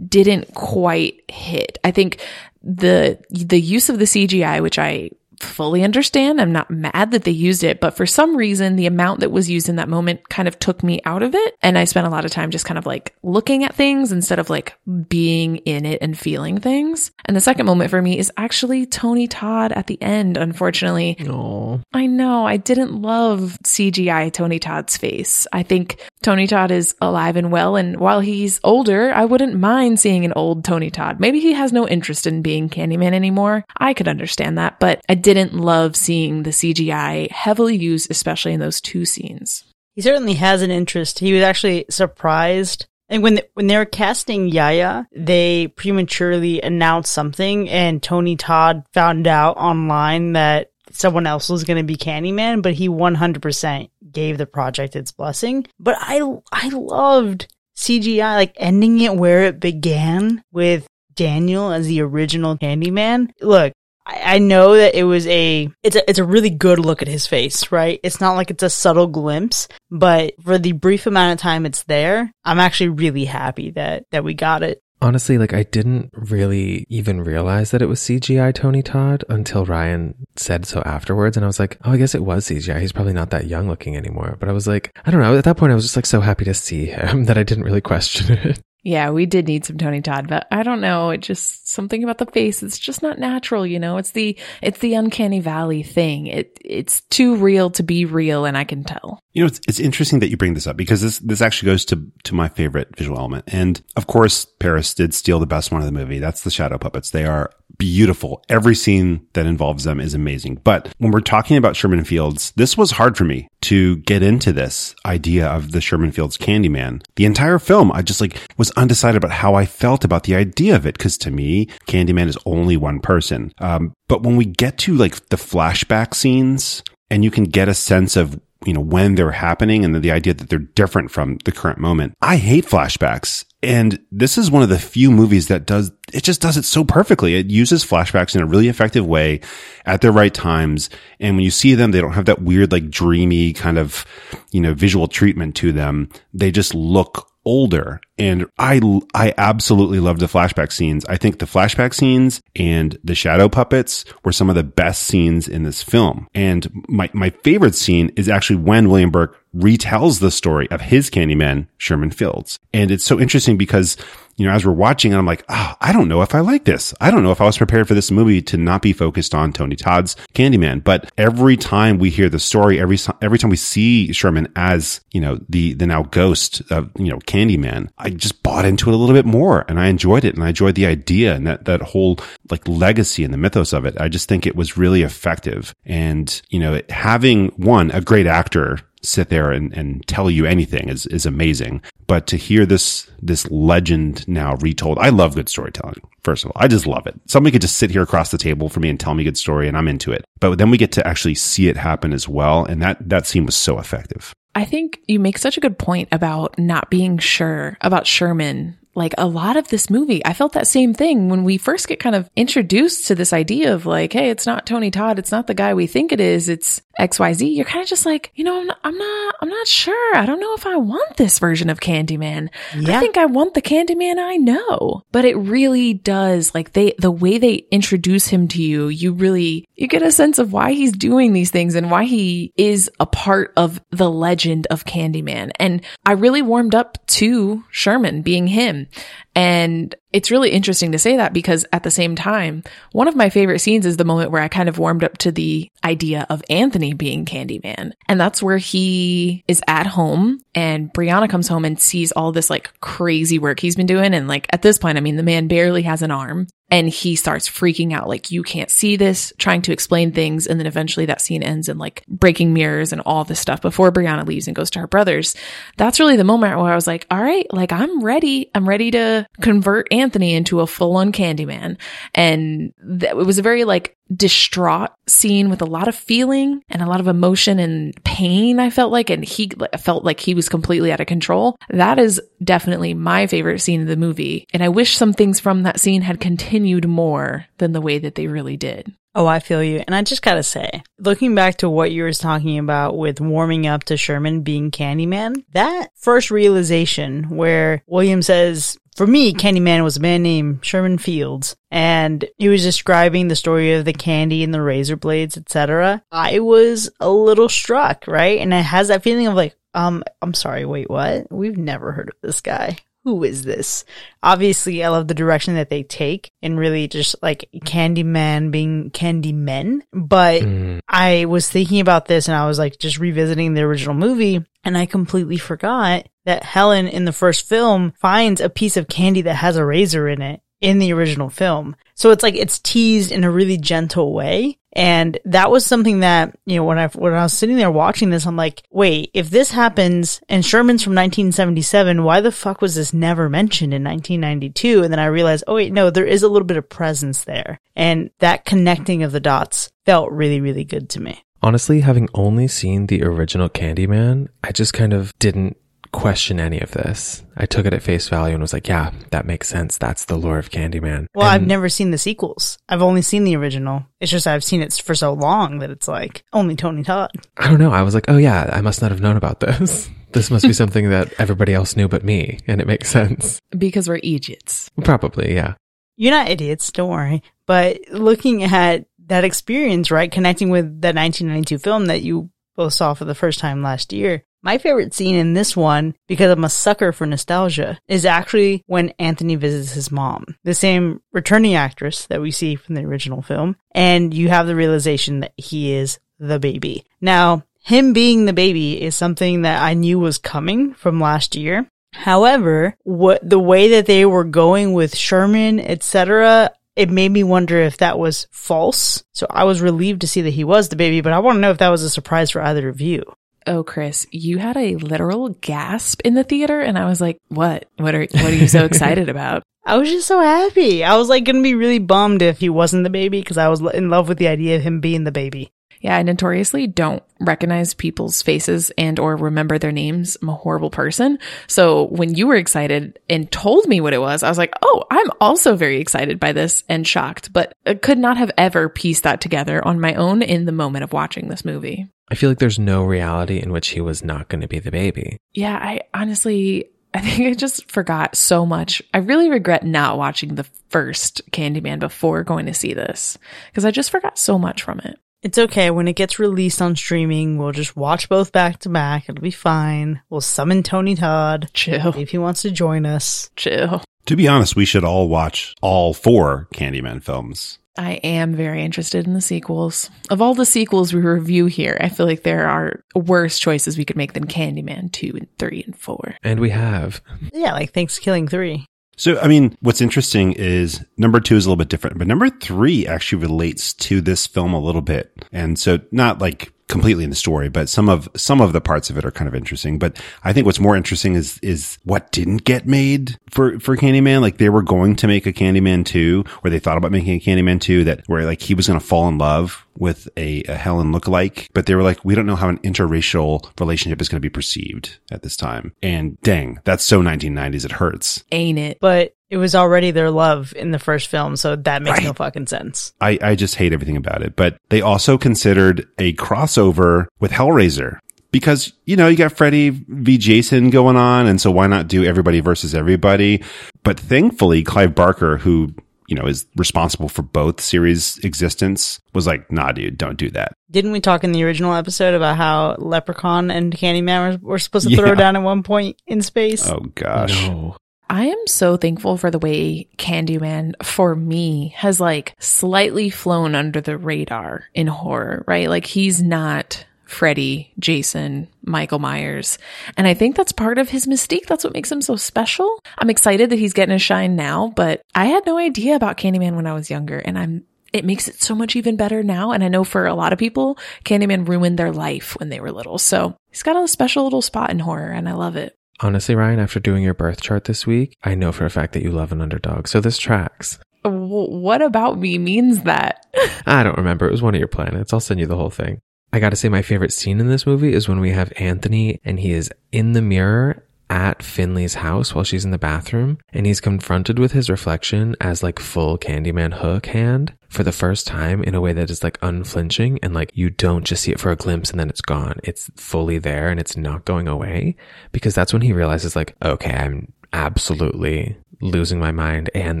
[0.08, 1.78] didn't quite hit.
[1.84, 2.20] I think
[2.62, 5.10] the the use of the CGI, which I
[5.40, 6.40] fully understand.
[6.40, 9.50] I'm not mad that they used it, but for some reason, the amount that was
[9.50, 11.56] used in that moment kind of took me out of it.
[11.62, 14.38] And I spent a lot of time just kind of like looking at things instead
[14.38, 14.74] of like
[15.08, 17.10] being in it and feeling things.
[17.24, 21.16] And the second moment for me is actually Tony Todd at the end, unfortunately.
[21.28, 25.46] Oh, I know I didn't love CGI Tony Todd's face.
[25.52, 27.76] I think Tony Todd is alive and well.
[27.76, 31.20] And while he's older, I wouldn't mind seeing an old Tony Todd.
[31.20, 33.64] Maybe he has no interest in being Candyman anymore.
[33.76, 38.60] I could understand that, but I didn't love seeing the CGI heavily used, especially in
[38.60, 39.64] those two scenes.
[39.94, 41.18] He certainly has an interest.
[41.18, 42.86] He was actually surprised.
[43.08, 49.26] And when when they were casting Yahya, they prematurely announced something, and Tony Todd found
[49.26, 54.46] out online that someone else was going to be Candyman, but he 100% gave the
[54.46, 55.66] project its blessing.
[55.78, 56.20] But I
[56.52, 57.46] I loved
[57.76, 63.30] CGI like ending it where it began with Daniel as the original Candyman.
[63.40, 63.72] Look,
[64.06, 67.26] I, know that it was a it's a it's a really good look at his
[67.26, 67.98] face, right?
[68.02, 71.82] It's not like it's a subtle glimpse, but for the brief amount of time it's
[71.84, 74.80] there, I'm actually really happy that that we got it.
[75.02, 80.14] honestly, like I didn't really even realize that it was CGI Tony Todd until Ryan
[80.36, 82.80] said so afterwards, and I was like, oh, I guess it was CGI.
[82.80, 84.36] He's probably not that young looking anymore.
[84.38, 85.36] But I was like, I don't know.
[85.36, 87.64] At that point, I was just like so happy to see him that I didn't
[87.64, 88.62] really question it.
[88.86, 91.10] Yeah, we did need some Tony Todd, but I don't know.
[91.10, 92.62] It just something about the face.
[92.62, 93.96] It's just not natural, you know.
[93.96, 96.28] It's the it's the uncanny valley thing.
[96.28, 99.24] It it's too real to be real, and I can tell.
[99.36, 101.84] You know, it's, it's interesting that you bring this up because this, this actually goes
[101.86, 103.44] to, to my favorite visual element.
[103.48, 106.18] And of course, Paris did steal the best one of the movie.
[106.18, 107.10] That's the shadow puppets.
[107.10, 108.42] They are beautiful.
[108.48, 110.62] Every scene that involves them is amazing.
[110.64, 114.54] But when we're talking about Sherman Fields, this was hard for me to get into
[114.54, 117.04] this idea of the Sherman Fields Candyman.
[117.16, 120.76] The entire film, I just like was undecided about how I felt about the idea
[120.76, 120.96] of it.
[120.98, 123.52] Cause to me, Candyman is only one person.
[123.58, 127.74] Um, but when we get to like the flashback scenes and you can get a
[127.74, 131.38] sense of you know, when they're happening and the, the idea that they're different from
[131.44, 132.14] the current moment.
[132.22, 133.44] I hate flashbacks.
[133.62, 136.84] And this is one of the few movies that does, it just does it so
[136.84, 137.34] perfectly.
[137.34, 139.40] It uses flashbacks in a really effective way
[139.84, 140.88] at the right times.
[141.20, 144.06] And when you see them, they don't have that weird, like dreamy kind of,
[144.52, 146.08] you know, visual treatment to them.
[146.32, 148.00] They just look older.
[148.18, 148.80] And I,
[149.14, 151.04] I absolutely love the flashback scenes.
[151.06, 155.48] I think the flashback scenes and the shadow puppets were some of the best scenes
[155.48, 156.26] in this film.
[156.34, 161.08] And my, my favorite scene is actually when William Burke retells the story of his
[161.08, 162.58] Candyman, Sherman Fields.
[162.74, 163.96] And it's so interesting because
[164.36, 166.64] you know, as we're watching it, I'm like, oh, I don't know if I like
[166.64, 166.92] this.
[167.00, 169.52] I don't know if I was prepared for this movie to not be focused on
[169.52, 170.84] Tony Todd's Candyman.
[170.84, 175.20] But every time we hear the story, every every time we see Sherman as you
[175.20, 178.96] know the the now ghost of you know Candyman, I just bought into it a
[178.96, 181.80] little bit more, and I enjoyed it, and I enjoyed the idea and that that
[181.80, 182.18] whole
[182.50, 183.98] like legacy and the mythos of it.
[183.98, 188.80] I just think it was really effective, and you know, having one a great actor
[189.06, 191.82] sit there and, and tell you anything is, is amazing.
[192.06, 196.00] But to hear this, this legend now retold, I love good storytelling.
[196.22, 197.14] First of all, I just love it.
[197.26, 199.38] Somebody could just sit here across the table for me and tell me a good
[199.38, 200.24] story and I'm into it.
[200.40, 202.64] But then we get to actually see it happen as well.
[202.64, 204.34] And that, that scene was so effective.
[204.54, 209.14] I think you make such a good point about not being sure about Sherman like
[209.18, 212.16] a lot of this movie, I felt that same thing when we first get kind
[212.16, 215.54] of introduced to this idea of like, hey, it's not Tony Todd, it's not the
[215.54, 217.54] guy we think it is, it's XYZ.
[217.54, 220.16] You're kind of just like, you know, I'm not, I'm not, I'm not sure.
[220.16, 222.48] I don't know if I want this version of Candyman.
[222.76, 222.96] Yeah.
[222.96, 225.02] I think I want the Candyman I know.
[225.12, 229.66] But it really does like they the way they introduce him to you, you really
[229.74, 233.06] you get a sense of why he's doing these things and why he is a
[233.06, 235.50] part of the legend of Candyman.
[235.58, 238.88] And I really warmed up to Sherman being him.
[239.34, 243.28] And it's really interesting to say that because at the same time, one of my
[243.28, 246.42] favorite scenes is the moment where I kind of warmed up to the idea of
[246.48, 247.92] Anthony Anthony being Candyman.
[248.08, 252.50] And that's where he is at home and Brianna comes home and sees all this
[252.50, 254.14] like crazy work he's been doing.
[254.14, 257.14] And like at this point, I mean, the man barely has an arm and he
[257.14, 260.46] starts freaking out like you can't see this trying to explain things.
[260.46, 263.92] And then eventually that scene ends in like breaking mirrors and all this stuff before
[263.92, 265.36] brianna leaves and goes to her brothers.
[265.76, 268.50] That's really the moment where i was like all right like i'm ready.
[268.54, 271.78] I'm ready to convert anthony into a full-on candyman.
[272.14, 276.80] And th- it was a very like distraught scene with a lot of feeling and
[276.80, 279.10] a lot of emotion and pain i felt like.
[279.10, 281.56] And he felt like he was completely out of control.
[281.70, 284.46] That is definitely my favorite scene of the movie.
[284.52, 286.55] And i wish some things from that scene had continued
[286.88, 289.82] more than the way that they really did Oh, I feel you.
[289.86, 293.66] And I just gotta say, looking back to what you were talking about with warming
[293.66, 299.96] up to Sherman being Candyman, that first realization where William says, for me, Candyman was
[299.96, 304.52] a man named Sherman Fields, and he was describing the story of the candy and
[304.52, 306.02] the razor blades, etc.
[306.12, 308.38] I was a little struck, right?
[308.38, 311.32] And it has that feeling of like, um, I'm sorry, wait, what?
[311.32, 312.76] We've never heard of this guy
[313.06, 313.84] who is this?
[314.20, 319.82] Obviously, I love the direction that they take and really just like Candyman being Candymen.
[319.92, 320.80] But mm.
[320.88, 324.76] I was thinking about this and I was like just revisiting the original movie and
[324.76, 329.36] I completely forgot that Helen in the first film finds a piece of candy that
[329.36, 331.76] has a razor in it in the original film.
[331.94, 334.58] So it's like it's teased in a really gentle way.
[334.76, 338.10] And that was something that, you know, when I, when I was sitting there watching
[338.10, 342.74] this, I'm like, wait, if this happens and Sherman's from 1977, why the fuck was
[342.74, 344.82] this never mentioned in 1992?
[344.82, 347.58] And then I realized, oh wait, no, there is a little bit of presence there.
[347.74, 351.24] And that connecting of the dots felt really, really good to me.
[351.42, 355.56] Honestly, having only seen the original Candyman, I just kind of didn't
[355.92, 357.22] question any of this.
[357.36, 359.78] I took it at face value and was like, yeah, that makes sense.
[359.78, 361.06] That's the lore of Candyman.
[361.14, 362.58] Well, and I've never seen the sequels.
[362.68, 363.86] I've only seen the original.
[364.00, 367.10] It's just I've seen it for so long that it's like only Tony Todd.
[367.36, 367.72] I don't know.
[367.72, 369.90] I was like, oh yeah, I must not have known about this.
[370.12, 373.40] this must be something that everybody else knew but me, and it makes sense.
[373.56, 374.70] Because we're idiots.
[374.82, 375.54] Probably, yeah.
[375.96, 377.22] You're not idiots, don't worry.
[377.46, 382.94] But looking at that experience, right, connecting with the 1992 film that you both saw
[382.94, 386.48] for the first time last year, my favorite scene in this one, because I'm a
[386.48, 392.20] sucker for nostalgia, is actually when Anthony visits his mom, the same returning actress that
[392.20, 393.56] we see from the original film.
[393.72, 396.84] And you have the realization that he is the baby.
[397.00, 401.68] Now, him being the baby is something that I knew was coming from last year.
[401.92, 407.58] However, what the way that they were going with Sherman, etc., it made me wonder
[407.62, 409.02] if that was false.
[409.10, 411.40] So I was relieved to see that he was the baby, but I want to
[411.40, 413.02] know if that was a surprise for either of you.
[413.46, 417.68] Oh, Chris, you had a literal gasp in the theater, and I was like, "What?
[417.76, 420.84] What are what are you so excited about?" I was just so happy.
[420.84, 423.60] I was like gonna be really bummed if he wasn't the baby because I was
[423.60, 425.50] in love with the idea of him being the baby.
[425.80, 430.16] Yeah, I notoriously don't recognize people's faces and or remember their names.
[430.20, 431.18] I'm a horrible person.
[431.48, 434.84] So when you were excited and told me what it was, I was like, "Oh,
[434.90, 439.02] I'm also very excited by this and shocked." But I could not have ever pieced
[439.04, 441.88] that together on my own in the moment of watching this movie.
[442.08, 444.70] I feel like there's no reality in which he was not going to be the
[444.70, 445.18] baby.
[445.34, 448.80] Yeah, I honestly, I think I just forgot so much.
[448.94, 453.18] I really regret not watching the first Candyman before going to see this
[453.50, 454.98] because I just forgot so much from it.
[455.22, 455.70] It's okay.
[455.70, 459.08] When it gets released on streaming, we'll just watch both back to back.
[459.08, 460.00] It'll be fine.
[460.08, 461.50] We'll summon Tony Todd.
[461.52, 461.96] Chill.
[461.98, 463.30] If he wants to join us.
[463.34, 463.82] Chill.
[464.06, 467.58] To be honest, we should all watch all four Candyman films.
[467.78, 469.90] I am very interested in the sequels.
[470.10, 473.84] Of all the sequels we review here, I feel like there are worse choices we
[473.84, 476.16] could make than Candyman 2 and 3 and 4.
[476.22, 477.00] And we have.
[477.32, 478.66] Yeah, like Thanksgiving 3.
[478.96, 482.30] So, I mean, what's interesting is number two is a little bit different, but number
[482.30, 485.12] three actually relates to this film a little bit.
[485.32, 488.90] And so not like completely in the story, but some of some of the parts
[488.90, 489.78] of it are kind of interesting.
[489.78, 494.20] But I think what's more interesting is is what didn't get made for for Candyman.
[494.20, 497.20] Like they were going to make a Candyman two, or they thought about making a
[497.20, 500.56] Candyman two that where like he was going to fall in love with a, a
[500.56, 504.16] Helen lookalike, but they were like, we don't know how an interracial relationship is going
[504.16, 505.74] to be perceived at this time.
[505.82, 507.64] And dang, that's so 1990s.
[507.64, 508.78] It hurts, ain't it?
[508.80, 512.04] But it was already their love in the first film, so that makes right.
[512.04, 512.92] no fucking sense.
[513.00, 514.36] I, I just hate everything about it.
[514.36, 517.98] But they also considered a crossover with Hellraiser
[518.30, 520.18] because, you know, you got Freddy v.
[520.18, 521.26] Jason going on.
[521.26, 523.42] And so why not do everybody versus everybody?
[523.82, 525.74] But thankfully, Clive Barker, who,
[526.06, 530.52] you know, is responsible for both series existence, was like, nah, dude, don't do that.
[530.70, 534.86] Didn't we talk in the original episode about how Leprechaun and Candyman were, were supposed
[534.86, 534.98] to yeah.
[534.98, 536.68] throw down at one point in space?
[536.68, 537.48] Oh, gosh.
[537.48, 537.76] No.
[538.08, 543.80] I am so thankful for the way Candyman, for me, has like slightly flown under
[543.80, 545.68] the radar in horror, right?
[545.68, 549.58] Like he's not Freddy, Jason, Michael Myers.
[549.96, 551.46] And I think that's part of his mystique.
[551.46, 552.80] That's what makes him so special.
[552.98, 556.56] I'm excited that he's getting a shine now, but I had no idea about Candyman
[556.56, 559.52] when I was younger and I'm it makes it so much even better now.
[559.52, 562.72] And I know for a lot of people, Candyman ruined their life when they were
[562.72, 562.98] little.
[562.98, 565.74] So he's got a special little spot in horror and I love it.
[566.00, 569.02] Honestly, Ryan, after doing your birth chart this week, I know for a fact that
[569.02, 569.88] you love an underdog.
[569.88, 570.78] So this tracks.
[571.02, 573.24] What about me means that?
[573.66, 574.26] I don't remember.
[574.26, 575.12] It was one of your planets.
[575.12, 576.00] I'll send you the whole thing.
[576.32, 579.40] I gotta say, my favorite scene in this movie is when we have Anthony and
[579.40, 583.80] he is in the mirror at Finley's house while she's in the bathroom and he's
[583.80, 588.74] confronted with his reflection as like full Candyman hook hand for the first time in
[588.74, 591.56] a way that is like unflinching and like you don't just see it for a
[591.56, 592.58] glimpse and then it's gone.
[592.64, 594.96] It's fully there and it's not going away
[595.32, 600.00] because that's when he realizes like, okay, I'm absolutely losing my mind and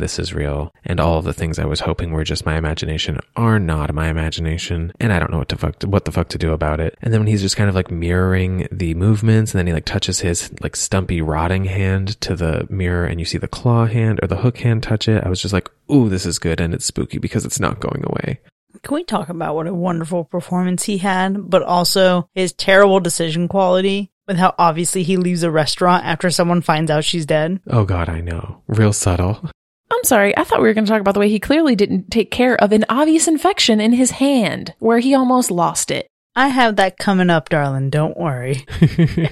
[0.00, 3.18] this is real and all of the things I was hoping were just my imagination
[3.34, 6.28] are not my imagination and I don't know what to fuck to, what the fuck
[6.30, 6.96] to do about it.
[7.02, 9.84] And then when he's just kind of like mirroring the movements and then he like
[9.84, 14.20] touches his like stumpy rotting hand to the mirror and you see the claw hand
[14.22, 16.74] or the hook hand touch it, I was just like, "Ooh, this is good and
[16.74, 18.40] it's spooky because it's not going away."
[18.82, 23.48] Can we talk about what a wonderful performance he had, but also his terrible decision
[23.48, 27.60] quality with how obviously he leaves a restaurant after someone finds out she's dead?
[27.68, 28.62] Oh god, I know.
[28.66, 29.50] Real subtle.
[29.90, 30.36] I'm sorry.
[30.36, 32.56] I thought we were going to talk about the way he clearly didn't take care
[32.56, 36.08] of an obvious infection in his hand where he almost lost it.
[36.34, 37.90] I have that coming up, darling.
[37.90, 38.66] Don't worry.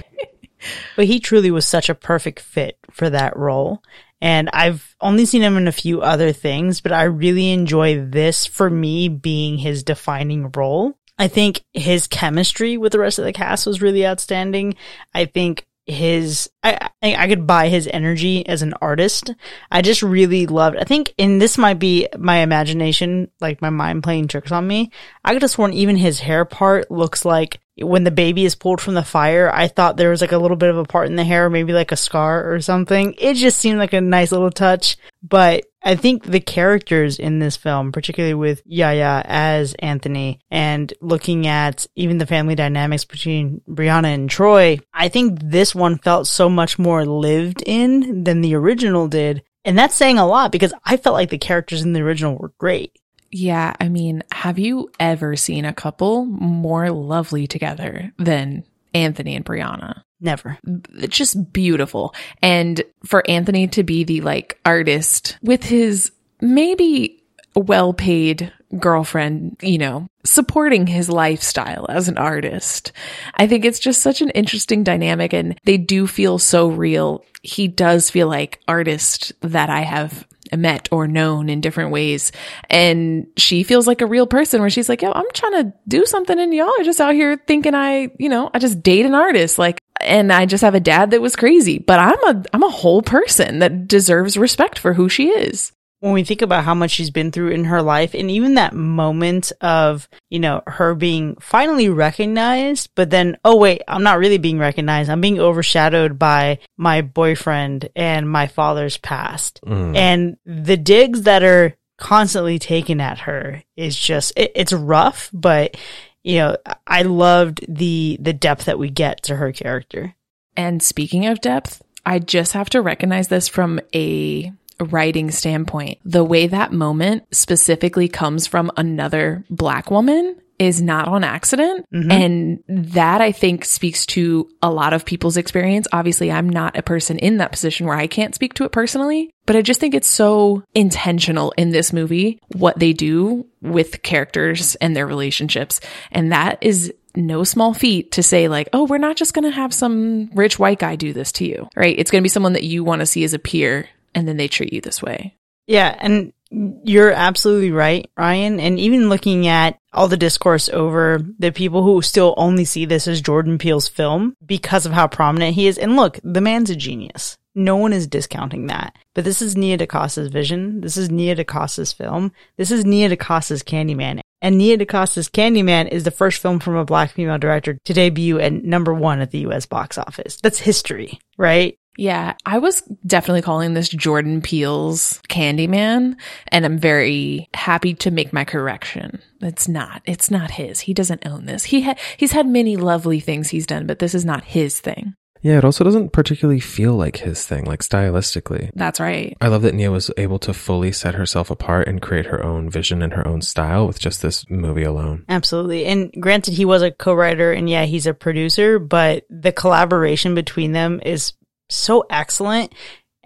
[0.95, 3.83] but he truly was such a perfect fit for that role.
[4.21, 8.45] And I've only seen him in a few other things, but I really enjoy this
[8.45, 10.97] for me being his defining role.
[11.17, 14.75] I think his chemistry with the rest of the cast was really outstanding.
[15.13, 19.31] I think his I, I could buy his energy as an artist.
[19.71, 20.77] I just really loved.
[20.77, 24.89] I think, and this might be my imagination, like my mind playing tricks on me.
[25.23, 28.81] I could have sworn even his hair part looks like when the baby is pulled
[28.81, 29.51] from the fire.
[29.53, 31.73] I thought there was like a little bit of a part in the hair, maybe
[31.73, 33.13] like a scar or something.
[33.19, 37.55] It just seemed like a nice little touch, but I think the characters in this
[37.55, 44.13] film, particularly with Yahya as Anthony and looking at even the family dynamics between Brianna
[44.13, 49.07] and Troy, I think this one felt so much more lived in than the original
[49.07, 49.43] did.
[49.63, 52.53] And that's saying a lot because I felt like the characters in the original were
[52.57, 52.97] great.
[53.31, 58.63] Yeah, I mean, have you ever seen a couple more lovely together than
[58.95, 60.01] Anthony and Brianna?
[60.21, 60.57] Never.
[60.95, 62.15] It's just beautiful.
[62.41, 67.21] And for Anthony to be the like artist with his maybe
[67.55, 72.91] well paid girlfriend, you know, supporting his lifestyle as an artist.
[73.35, 77.23] I think it's just such an interesting dynamic and they do feel so real.
[77.41, 80.25] He does feel like artist that I have
[80.55, 82.31] met or known in different ways.
[82.69, 86.05] And she feels like a real person where she's like, yo, I'm trying to do
[86.05, 89.15] something and y'all are just out here thinking I, you know, I just date an
[89.15, 89.57] artist.
[89.57, 92.69] Like, and I just have a dad that was crazy, but I'm a, I'm a
[92.69, 95.71] whole person that deserves respect for who she is
[96.05, 98.75] when we think about how much she's been through in her life and even that
[98.75, 104.37] moment of, you know, her being finally recognized, but then, oh wait, I'm not really
[104.37, 105.09] being recognized.
[105.09, 109.59] I'm being overshadowed by my boyfriend and my father's past.
[109.65, 109.97] Mm.
[109.97, 115.75] And the digs that are constantly taken at her is just, it, it's rough, but
[116.21, 120.13] you know, I loved the, the depth that we get to her character.
[120.55, 126.23] And speaking of depth, I just have to recognize this from a writing standpoint, the
[126.23, 131.85] way that moment specifically comes from another black woman is not on accident.
[131.93, 132.11] Mm-hmm.
[132.11, 135.87] And that I think speaks to a lot of people's experience.
[135.91, 139.31] Obviously, I'm not a person in that position where I can't speak to it personally,
[139.45, 144.75] but I just think it's so intentional in this movie what they do with characters
[144.75, 145.81] and their relationships.
[146.11, 149.55] And that is no small feat to say like, oh, we're not just going to
[149.55, 151.97] have some rich white guy do this to you, right?
[151.97, 154.37] It's going to be someone that you want to see as a peer and then
[154.37, 155.35] they treat you this way.
[155.67, 155.95] Yeah.
[155.99, 158.59] And you're absolutely right, Ryan.
[158.59, 163.07] And even looking at all the discourse over the people who still only see this
[163.07, 165.77] as Jordan Peele's film because of how prominent he is.
[165.77, 167.37] And look, the man's a genius.
[167.55, 168.95] No one is discounting that.
[169.13, 170.81] But this is Nia DaCosta's vision.
[170.81, 172.33] This is Nia DaCosta's film.
[172.57, 174.19] This is Nia DaCosta's Candyman.
[174.41, 178.39] And Nia DaCosta's Candyman is the first film from a black female director to debut
[178.39, 180.37] at number one at the US box office.
[180.43, 181.77] That's history, right?
[181.97, 186.15] Yeah, I was definitely calling this Jordan Peele's Candyman,
[186.49, 189.21] and I'm very happy to make my correction.
[189.41, 190.01] It's not.
[190.05, 190.81] It's not his.
[190.81, 191.63] He doesn't own this.
[191.65, 195.13] He had he's had many lovely things he's done, but this is not his thing.
[195.45, 198.71] Yeah, it also doesn't particularly feel like his thing, like stylistically.
[198.73, 199.37] That's right.
[199.39, 202.67] I love that Nia was able to fully set herself apart and create her own
[202.67, 205.23] vision and her own style with just this movie alone.
[205.29, 205.85] Absolutely.
[205.85, 210.71] And granted, he was a co-writer and yeah, he's a producer, but the collaboration between
[210.71, 211.33] them is
[211.75, 212.73] so excellent.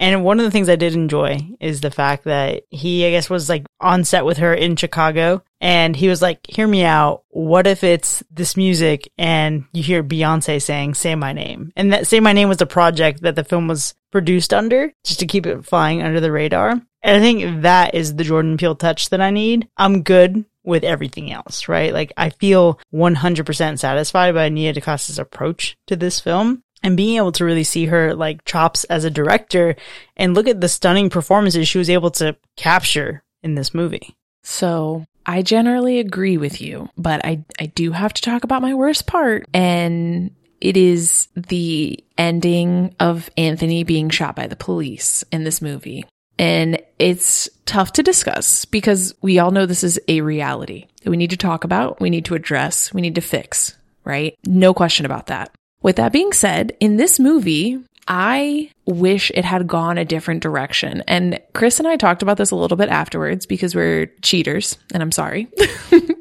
[0.00, 3.28] And one of the things I did enjoy is the fact that he, I guess,
[3.28, 7.24] was like on set with her in Chicago and he was like, hear me out.
[7.28, 11.70] What if it's this music and you hear Beyonce saying, say my name?
[11.76, 15.20] And that say my name was the project that the film was produced under just
[15.20, 16.70] to keep it flying under the radar.
[17.02, 19.68] And I think that is the Jordan Peele touch that I need.
[19.76, 21.92] I'm good with everything else, right?
[21.92, 27.32] Like I feel 100% satisfied by Nia DaCosta's approach to this film and being able
[27.32, 29.76] to really see her like chops as a director
[30.16, 34.14] and look at the stunning performances she was able to capture in this movie.
[34.42, 38.74] So I generally agree with you, but I, I do have to talk about my
[38.74, 39.46] worst part.
[39.52, 46.04] And it is the ending of Anthony being shot by the police in this movie.
[46.38, 51.18] And it's tough to discuss because we all know this is a reality that we
[51.18, 54.38] need to talk about, we need to address, we need to fix, right?
[54.46, 55.54] No question about that.
[55.82, 61.02] With that being said, in this movie, I wish it had gone a different direction.
[61.06, 65.02] And Chris and I talked about this a little bit afterwards because we're cheaters, and
[65.02, 65.48] I'm sorry.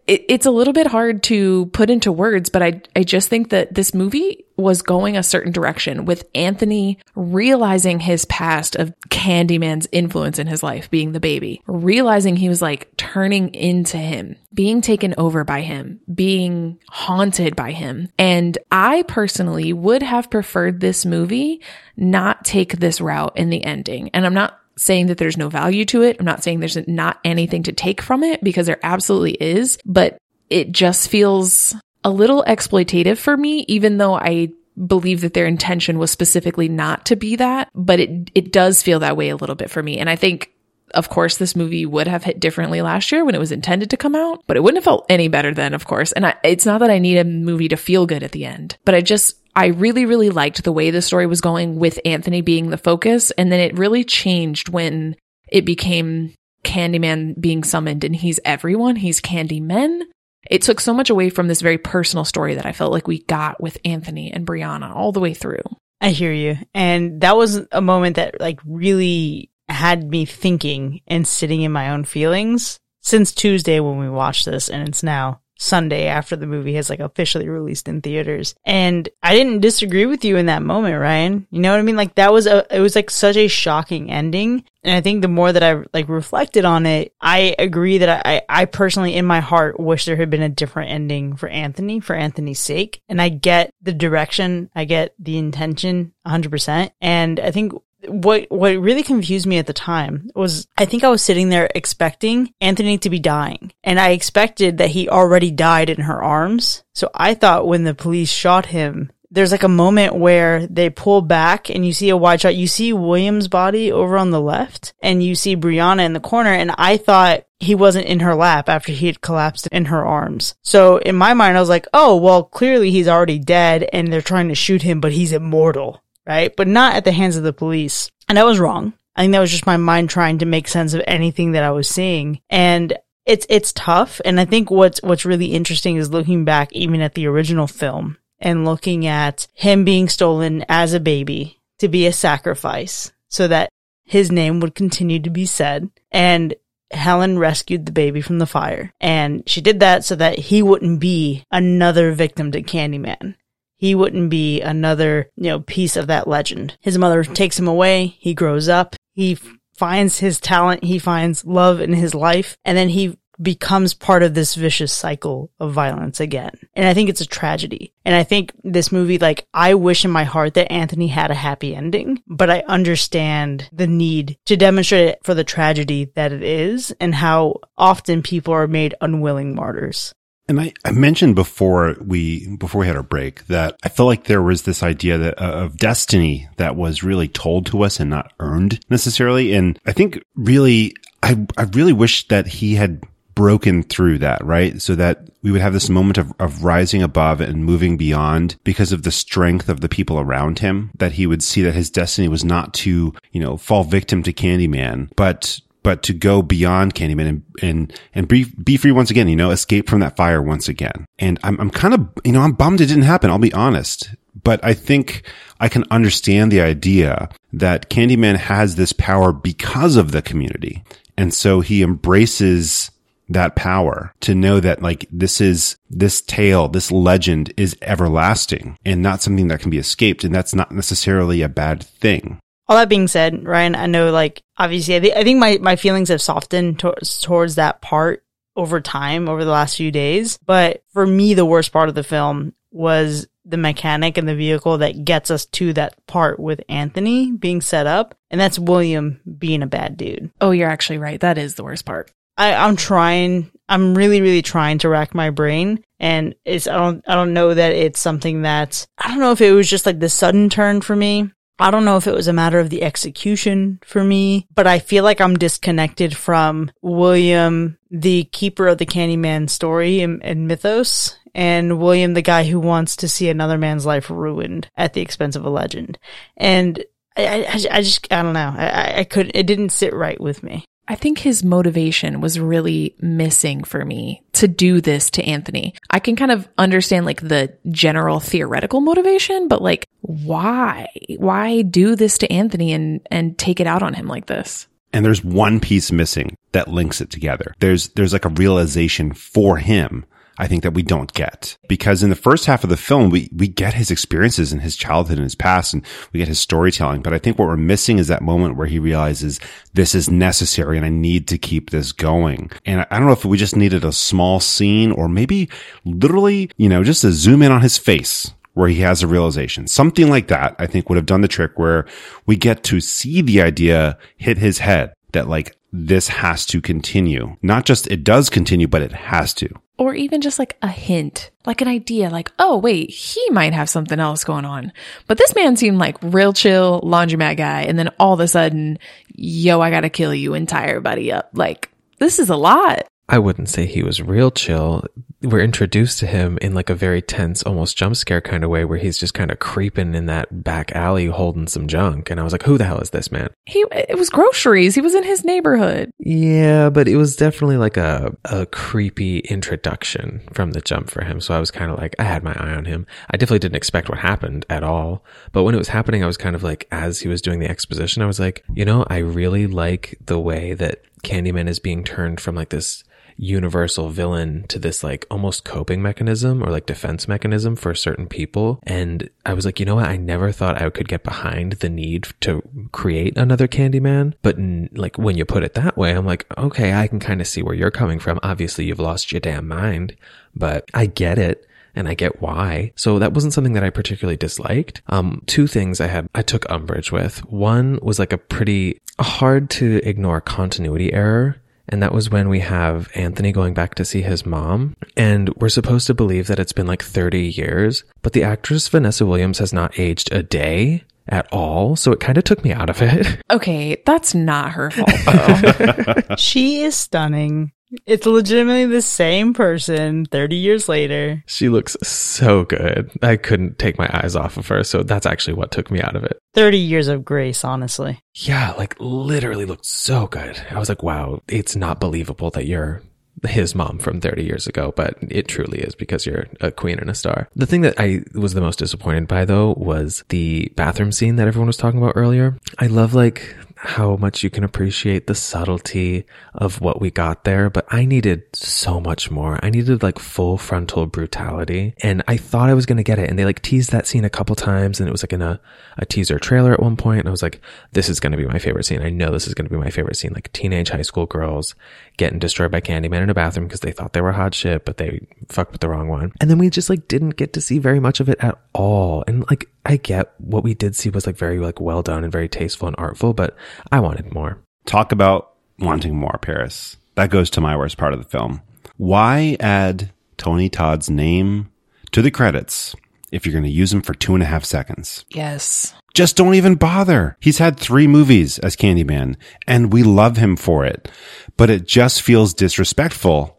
[0.06, 3.50] it, it's a little bit hard to put into words, but I, I just think
[3.50, 9.88] that this movie was going a certain direction with Anthony realizing his past of Candyman's
[9.92, 14.80] influence in his life, being the baby, realizing he was like turning into him, being
[14.80, 18.08] taken over by him, being haunted by him.
[18.18, 21.60] And I personally would have preferred this movie
[21.96, 24.10] not take this route in the ending.
[24.14, 26.16] And I'm not saying that there's no value to it.
[26.18, 30.18] I'm not saying there's not anything to take from it because there absolutely is, but
[30.50, 34.50] it just feels a little exploitative for me, even though I
[34.86, 39.00] believe that their intention was specifically not to be that, but it, it does feel
[39.00, 39.98] that way a little bit for me.
[39.98, 40.52] And I think
[40.94, 43.96] of course, this movie would have hit differently last year when it was intended to
[43.96, 46.12] come out, but it wouldn't have felt any better then, of course.
[46.12, 48.76] And I, it's not that I need a movie to feel good at the end,
[48.84, 52.40] but I just, I really, really liked the way the story was going with Anthony
[52.40, 53.30] being the focus.
[53.32, 55.16] And then it really changed when
[55.48, 56.34] it became
[56.64, 58.96] Candyman being summoned and he's everyone.
[58.96, 60.02] He's Candyman.
[60.50, 63.22] It took so much away from this very personal story that I felt like we
[63.24, 65.62] got with Anthony and Brianna all the way through.
[66.00, 66.56] I hear you.
[66.74, 71.90] And that was a moment that like really had me thinking and sitting in my
[71.90, 76.74] own feelings since Tuesday when we watched this and it's now Sunday after the movie
[76.74, 78.54] has like officially released in theaters.
[78.64, 81.46] And I didn't disagree with you in that moment, Ryan.
[81.50, 81.96] You know what I mean?
[81.96, 84.64] Like that was a, it was like such a shocking ending.
[84.82, 88.42] And I think the more that I like reflected on it, I agree that I,
[88.48, 92.16] I personally in my heart wish there had been a different ending for Anthony, for
[92.16, 93.00] Anthony's sake.
[93.08, 96.90] And I get the direction, I get the intention 100%.
[97.00, 97.72] And I think
[98.08, 101.68] what what really confused me at the time was I think I was sitting there
[101.74, 106.82] expecting Anthony to be dying and I expected that he already died in her arms.
[106.94, 111.22] So I thought when the police shot him there's like a moment where they pull
[111.22, 112.54] back and you see a wide shot.
[112.54, 116.52] You see William's body over on the left and you see Brianna in the corner.
[116.52, 120.54] And I thought he wasn't in her lap after he had collapsed in her arms.
[120.60, 124.20] So in my mind, I was like, oh, well, clearly he's already dead and they're
[124.20, 126.54] trying to shoot him, but he's immortal right?
[126.54, 128.10] But not at the hands of the police.
[128.28, 128.94] And I was wrong.
[129.14, 131.70] I think that was just my mind trying to make sense of anything that I
[131.70, 132.40] was seeing.
[132.48, 132.96] And
[133.26, 134.20] it's it's tough.
[134.24, 138.16] And I think what's what's really interesting is looking back even at the original film
[138.40, 143.70] and looking at him being stolen as a baby to be a sacrifice so that
[144.04, 145.90] his name would continue to be said.
[146.10, 146.54] And
[146.90, 148.92] Helen rescued the baby from the fire.
[149.00, 153.36] And she did that so that he wouldn't be another victim to Candyman
[153.82, 156.78] he wouldn't be another, you know, piece of that legend.
[156.78, 158.16] His mother takes him away.
[158.20, 158.94] He grows up.
[159.10, 159.36] He
[159.74, 160.84] finds his talent.
[160.84, 162.56] He finds love in his life.
[162.64, 166.52] And then he becomes part of this vicious cycle of violence again.
[166.74, 167.92] And I think it's a tragedy.
[168.04, 171.34] And I think this movie, like, I wish in my heart that Anthony had a
[171.34, 176.44] happy ending, but I understand the need to demonstrate it for the tragedy that it
[176.44, 180.14] is and how often people are made unwilling martyrs.
[180.48, 184.24] And I, I mentioned before we before we had our break that I felt like
[184.24, 188.10] there was this idea that uh, of destiny that was really told to us and
[188.10, 189.52] not earned necessarily.
[189.54, 193.02] And I think really, I I really wish that he had
[193.34, 194.80] broken through that, right?
[194.82, 198.92] So that we would have this moment of, of rising above and moving beyond because
[198.92, 202.28] of the strength of the people around him, that he would see that his destiny
[202.28, 207.28] was not to, you know, fall victim to Candyman, but but to go beyond Candyman
[207.28, 210.68] and, and, and be, be free once again, you know, escape from that fire once
[210.68, 211.06] again.
[211.18, 213.30] And I'm, I'm kind of, you know, I'm bummed it didn't happen.
[213.30, 214.14] I'll be honest,
[214.44, 215.22] But I think
[215.60, 220.82] I can understand the idea that Candyman has this power because of the community.
[221.16, 222.90] And so he embraces
[223.28, 229.02] that power to know that like this is this tale, this legend is everlasting and
[229.02, 230.24] not something that can be escaped.
[230.24, 232.40] And that's not necessarily a bad thing.
[232.68, 235.76] All that being said, Ryan, I know like obviously I, th- I think my, my
[235.76, 238.24] feelings have softened towards, towards that part
[238.56, 240.38] over time over the last few days.
[240.44, 244.78] But for me, the worst part of the film was the mechanic and the vehicle
[244.78, 248.14] that gets us to that part with Anthony being set up.
[248.30, 250.30] And that's William being a bad dude.
[250.40, 251.20] Oh, you're actually right.
[251.20, 252.12] That is the worst part.
[252.38, 255.84] I, I'm trying, I'm really, really trying to rack my brain.
[255.98, 259.40] And it's, I don't, I don't know that it's something that, I don't know if
[259.40, 261.30] it was just like the sudden turn for me.
[261.62, 264.80] I don't know if it was a matter of the execution for me, but I
[264.80, 271.16] feel like I'm disconnected from William, the keeper of the Candyman story and, and mythos,
[271.36, 275.36] and William, the guy who wants to see another man's life ruined at the expense
[275.36, 276.00] of a legend.
[276.36, 276.84] And
[277.16, 278.54] I, I, I just, I don't know.
[278.58, 280.64] I, I couldn't, it didn't sit right with me.
[280.88, 285.74] I think his motivation was really missing for me to do this to Anthony.
[285.90, 290.88] I can kind of understand like the general theoretical motivation, but like why?
[291.16, 294.66] Why do this to Anthony and and take it out on him like this?
[294.92, 297.54] And there's one piece missing that links it together.
[297.60, 300.04] There's there's like a realization for him
[300.42, 303.30] I think that we don't get because in the first half of the film, we,
[303.32, 307.00] we get his experiences in his childhood and his past and we get his storytelling.
[307.00, 309.38] But I think what we're missing is that moment where he realizes
[309.72, 312.50] this is necessary and I need to keep this going.
[312.66, 315.48] And I don't know if we just needed a small scene or maybe
[315.84, 319.68] literally, you know, just to zoom in on his face where he has a realization.
[319.68, 321.86] Something like that, I think would have done the trick where
[322.26, 327.36] we get to see the idea hit his head that like, this has to continue.
[327.42, 329.48] Not just it does continue, but it has to
[329.82, 333.68] or even just like a hint, like an idea, like, oh, wait, he might have
[333.68, 334.72] something else going on.
[335.08, 337.62] But this man seemed like real chill laundromat guy.
[337.62, 338.78] And then all of a sudden,
[339.16, 341.30] yo, I gotta kill you and tie everybody up.
[341.32, 341.68] Like,
[341.98, 342.86] this is a lot.
[343.08, 344.84] I wouldn't say he was real chill.
[345.22, 348.64] We're introduced to him in like a very tense, almost jump scare kind of way
[348.64, 352.10] where he's just kind of creeping in that back alley holding some junk.
[352.10, 353.30] And I was like, who the hell is this man?
[353.46, 354.74] He, it was groceries.
[354.74, 355.90] He was in his neighborhood.
[355.98, 361.20] Yeah, but it was definitely like a, a creepy introduction from the jump for him.
[361.20, 362.86] So I was kind of like, I had my eye on him.
[363.10, 365.04] I definitely didn't expect what happened at all.
[365.32, 367.50] But when it was happening, I was kind of like, as he was doing the
[367.50, 371.84] exposition, I was like, you know, I really like the way that Candyman is being
[371.84, 372.84] turned from like this
[373.16, 378.60] universal villain to this like almost coping mechanism or like defense mechanism for certain people.
[378.64, 379.88] And I was like, you know what?
[379.88, 382.42] I never thought I could get behind the need to
[382.72, 384.14] create another Candyman.
[384.22, 384.38] But
[384.76, 387.42] like when you put it that way, I'm like, okay, I can kind of see
[387.42, 388.18] where you're coming from.
[388.22, 389.96] Obviously, you've lost your damn mind,
[390.34, 392.72] but I get it and I get why.
[392.76, 394.82] So that wasn't something that I particularly disliked.
[394.88, 397.24] Um, two things I had, I took umbrage with.
[397.30, 402.40] One was like a pretty hard to ignore continuity error and that was when we
[402.40, 404.76] have Anthony going back to see his mom.
[404.96, 409.06] And we're supposed to believe that it's been like 30 years, but the actress Vanessa
[409.06, 411.76] Williams has not aged a day at all.
[411.76, 413.20] So it kind of took me out of it.
[413.30, 416.14] Okay, that's not her fault though.
[416.18, 417.52] she is stunning.
[417.86, 421.22] It's legitimately the same person 30 years later.
[421.26, 422.90] She looks so good.
[423.02, 424.62] I couldn't take my eyes off of her.
[424.64, 426.18] So that's actually what took me out of it.
[426.34, 428.00] 30 years of grace, honestly.
[428.14, 430.40] Yeah, like literally looked so good.
[430.50, 432.82] I was like, wow, it's not believable that you're
[433.24, 436.90] his mom from 30 years ago, but it truly is because you're a queen and
[436.90, 437.28] a star.
[437.36, 441.28] The thing that I was the most disappointed by though was the bathroom scene that
[441.28, 442.36] everyone was talking about earlier.
[442.58, 446.04] I love like how much you can appreciate the subtlety
[446.34, 449.38] of what we got there, but I needed so much more.
[449.40, 453.08] I needed like full frontal brutality and I thought I was going to get it.
[453.08, 455.40] And they like teased that scene a couple times and it was like in a,
[455.78, 456.98] a teaser trailer at one point.
[456.98, 457.40] And I was like,
[457.70, 458.82] this is going to be my favorite scene.
[458.82, 460.12] I know this is going to be my favorite scene.
[460.12, 461.54] Like teenage high school girls
[461.98, 464.78] getting destroyed by Candyman in a bathroom because they thought they were hot shit, but
[464.78, 466.12] they fucked with the wrong one.
[466.20, 469.04] And then we just like didn't get to see very much of it at all.
[469.06, 472.10] And like, I get what we did see was like very like well done and
[472.10, 473.36] very tasteful and artful, but
[473.70, 474.38] I wanted more.
[474.66, 476.76] Talk about wanting more, Paris.
[476.94, 478.42] That goes to my worst part of the film.
[478.76, 481.50] Why add Tony Todd's name
[481.92, 482.74] to the credits
[483.10, 485.04] if you're going to use him for two and a half seconds?
[485.10, 485.74] yes.
[485.94, 487.18] Just don't even bother.
[487.20, 490.88] He's had three movies as Candyman and we love him for it,
[491.36, 493.36] but it just feels disrespectful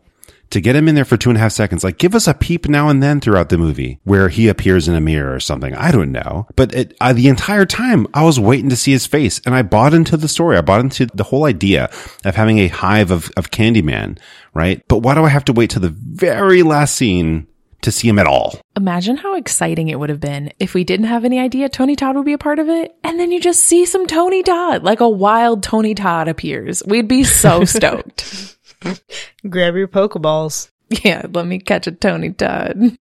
[0.53, 1.83] to get him in there for two and a half seconds.
[1.83, 4.95] Like give us a peep now and then throughout the movie where he appears in
[4.95, 5.75] a mirror or something.
[5.75, 9.07] I don't know, but it, uh, the entire time I was waiting to see his
[9.07, 10.57] face and I bought into the story.
[10.57, 11.89] I bought into the whole idea
[12.23, 14.19] of having a hive of, of Candyman,
[14.53, 14.83] right?
[14.87, 17.47] But why do I have to wait to the very last scene
[17.84, 18.57] to see him at all.
[18.77, 22.15] Imagine how exciting it would have been if we didn't have any idea Tony Todd
[22.15, 22.95] would be a part of it.
[23.03, 26.81] And then you just see some Tony Todd, like a wild Tony Todd appears.
[26.85, 28.57] We'd be so stoked.
[29.49, 30.69] Grab your Pokeballs.
[31.03, 32.97] yeah, let me catch a Tony Todd.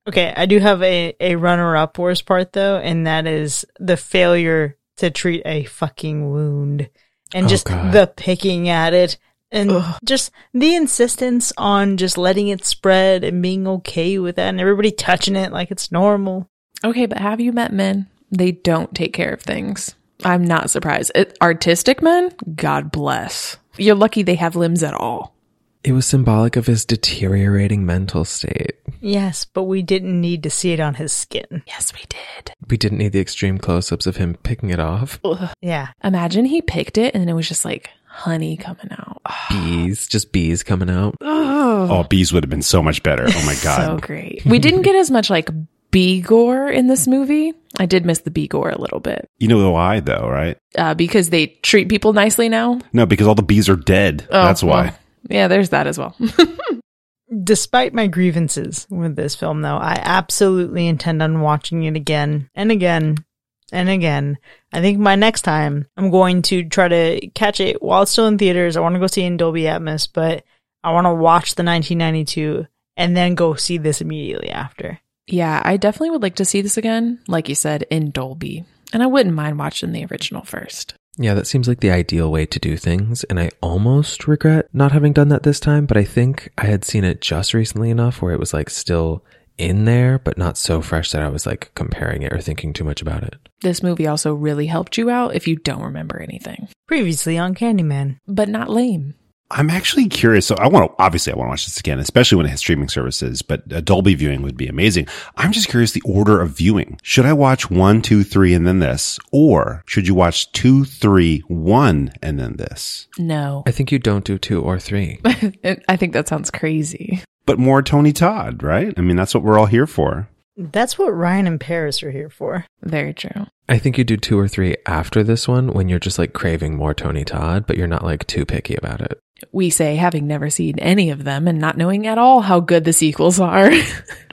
[0.09, 3.97] okay, I do have a, a runner up worst part though, and that is the
[3.97, 6.89] failure to treat a fucking wound
[7.33, 7.93] and Oh, just God.
[7.93, 9.17] the picking at it
[9.51, 9.73] and
[10.05, 14.91] just the insistence on just letting it spread and being okay with that and everybody
[14.91, 16.49] touching it like it's normal.
[16.85, 18.09] Okay, but have you met men?
[18.31, 19.95] They don't take care of things.
[20.25, 21.13] I'm not surprised.
[21.15, 23.57] It, artistic men, God bless.
[23.77, 25.35] You're lucky they have limbs at all.
[25.83, 28.73] It was symbolic of his deteriorating mental state.
[29.01, 31.63] Yes, but we didn't need to see it on his skin.
[31.67, 32.53] Yes, we did.
[32.69, 35.19] We didn't need the extreme close ups of him picking it off.
[35.63, 35.89] Yeah.
[36.05, 39.23] Imagine he picked it and it was just like honey coming out.
[39.49, 41.17] Bees, just bees coming out.
[41.23, 43.25] Oh, bees would have been so much better.
[43.27, 44.01] Oh my God.
[44.03, 44.45] So great.
[44.45, 45.49] We didn't get as much like
[45.91, 47.53] bee gore in this movie.
[47.79, 50.57] I did miss the bee gore a little bit you know why though, right?
[50.77, 52.79] uh, because they treat people nicely now.
[52.93, 54.27] No, because all the bees are dead.
[54.31, 54.83] Oh, That's why.
[54.85, 54.99] well,
[55.29, 56.17] yeah, there's that as well.
[57.45, 62.73] Despite my grievances with this film, though, I absolutely intend on watching it again and
[62.73, 63.25] again
[63.73, 64.37] and again.
[64.73, 68.27] I think my next time I'm going to try to catch it while it's still
[68.27, 68.77] in theaters.
[68.77, 70.43] I want to go see it in Dolby Atmos, but
[70.83, 74.99] I want to watch the 1992 and then go see this immediately after.
[75.33, 78.65] Yeah, I definitely would like to see this again, like you said, in Dolby.
[78.93, 80.95] And I wouldn't mind watching the original first.
[81.17, 84.93] Yeah, that seems like the ideal way to do things, and I almost regret not
[84.93, 88.23] having done that this time, but I think I had seen it just recently enough
[88.23, 89.25] where it was like still
[89.59, 92.85] in there, but not so fresh that I was like comparing it or thinking too
[92.85, 93.35] much about it.
[93.61, 98.17] This movie also really helped you out if you don't remember anything, Previously on Candyman.
[98.27, 99.15] but not lame.
[99.51, 100.47] I'm actually curious.
[100.47, 102.61] So I want to, obviously I want to watch this again, especially when it has
[102.61, 105.09] streaming services, but a Dolby viewing would be amazing.
[105.37, 106.99] I'm just curious the order of viewing.
[107.03, 109.19] Should I watch one, two, three, and then this?
[109.33, 113.09] Or should you watch two, three, one, and then this?
[113.19, 113.65] No.
[113.67, 115.21] I think you don't do two or three.
[115.25, 117.23] I think that sounds crazy.
[117.47, 118.95] But more Tony Todd, right?
[118.97, 120.29] I mean, that's what we're all here for.
[120.57, 122.67] That's what Ryan and Paris are here for.
[122.83, 123.47] Very true.
[123.69, 126.77] I think you do two or three after this one when you're just like craving
[126.77, 129.19] more Tony Todd, but you're not like too picky about it.
[129.53, 132.85] We say having never seen any of them and not knowing at all how good
[132.85, 133.71] the sequels are.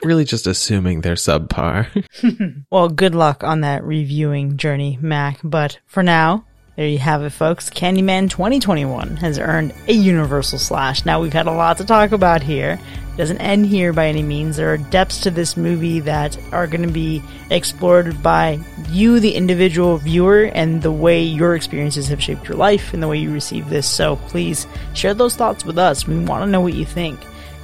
[0.04, 1.88] Really just assuming they're subpar.
[2.72, 5.40] Well, good luck on that reviewing journey, Mac.
[5.44, 6.46] But for now,
[6.78, 7.72] there you have it, folks.
[7.72, 11.06] Candyman 2021 has earned a Universal Slash.
[11.06, 12.80] Now, we've had a lot to talk about here.
[13.14, 14.58] It doesn't end here by any means.
[14.58, 18.60] There are depths to this movie that are going to be explored by
[18.90, 23.08] you, the individual viewer, and the way your experiences have shaped your life and the
[23.08, 23.90] way you receive this.
[23.90, 26.08] So please share those thoughts with us.
[26.08, 27.20] We want to know what you think.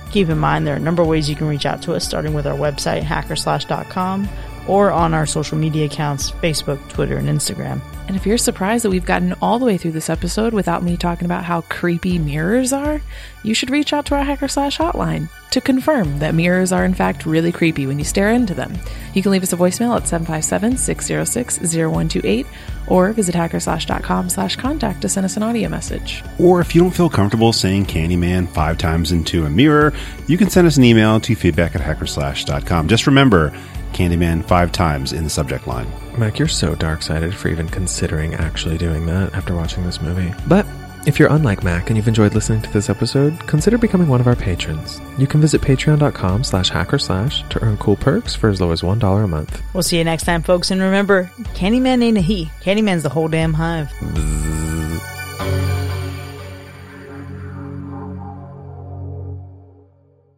[0.10, 2.04] Keep in mind there are a number of ways you can reach out to us,
[2.04, 4.28] starting with our website, hackorslash.com,
[4.68, 7.80] or on our social media accounts Facebook, Twitter, and Instagram.
[8.08, 10.98] And if you're surprised that we've gotten all the way through this episode without me
[10.98, 13.02] talking about how creepy mirrors are,
[13.44, 16.84] you should reach out to our hack or slash hotline to confirm that mirrors are
[16.84, 18.74] in fact really creepy when you stare into them.
[19.14, 22.48] You can leave us a voicemail at 757-606-0128
[22.88, 26.24] or visit hackorslash.com slash contact to send us an audio message.
[26.40, 29.94] Or if you don't feel comfortable saying Candyman five times into a mirror,
[30.28, 32.88] you can send us an email to feedback at hackorslash.com.
[32.88, 33.54] Just remember,
[33.94, 35.88] Candyman five times in the subject line.
[36.18, 40.34] Mac, you're so dark sided for even considering actually doing that after watching this movie.
[40.48, 40.66] But
[41.06, 44.28] if you're unlike Mac and you've enjoyed listening to this episode, consider becoming one of
[44.28, 45.02] our patrons.
[45.18, 48.72] You can visit patreon.com slash hack or slash to earn cool perks for as low
[48.72, 49.62] as $1 a month.
[49.74, 52.46] We'll see you next time, folks, and remember, Candyman ain't a he.
[52.62, 53.90] Candyman's the whole damn hive.
[54.00, 54.44] Bzzz.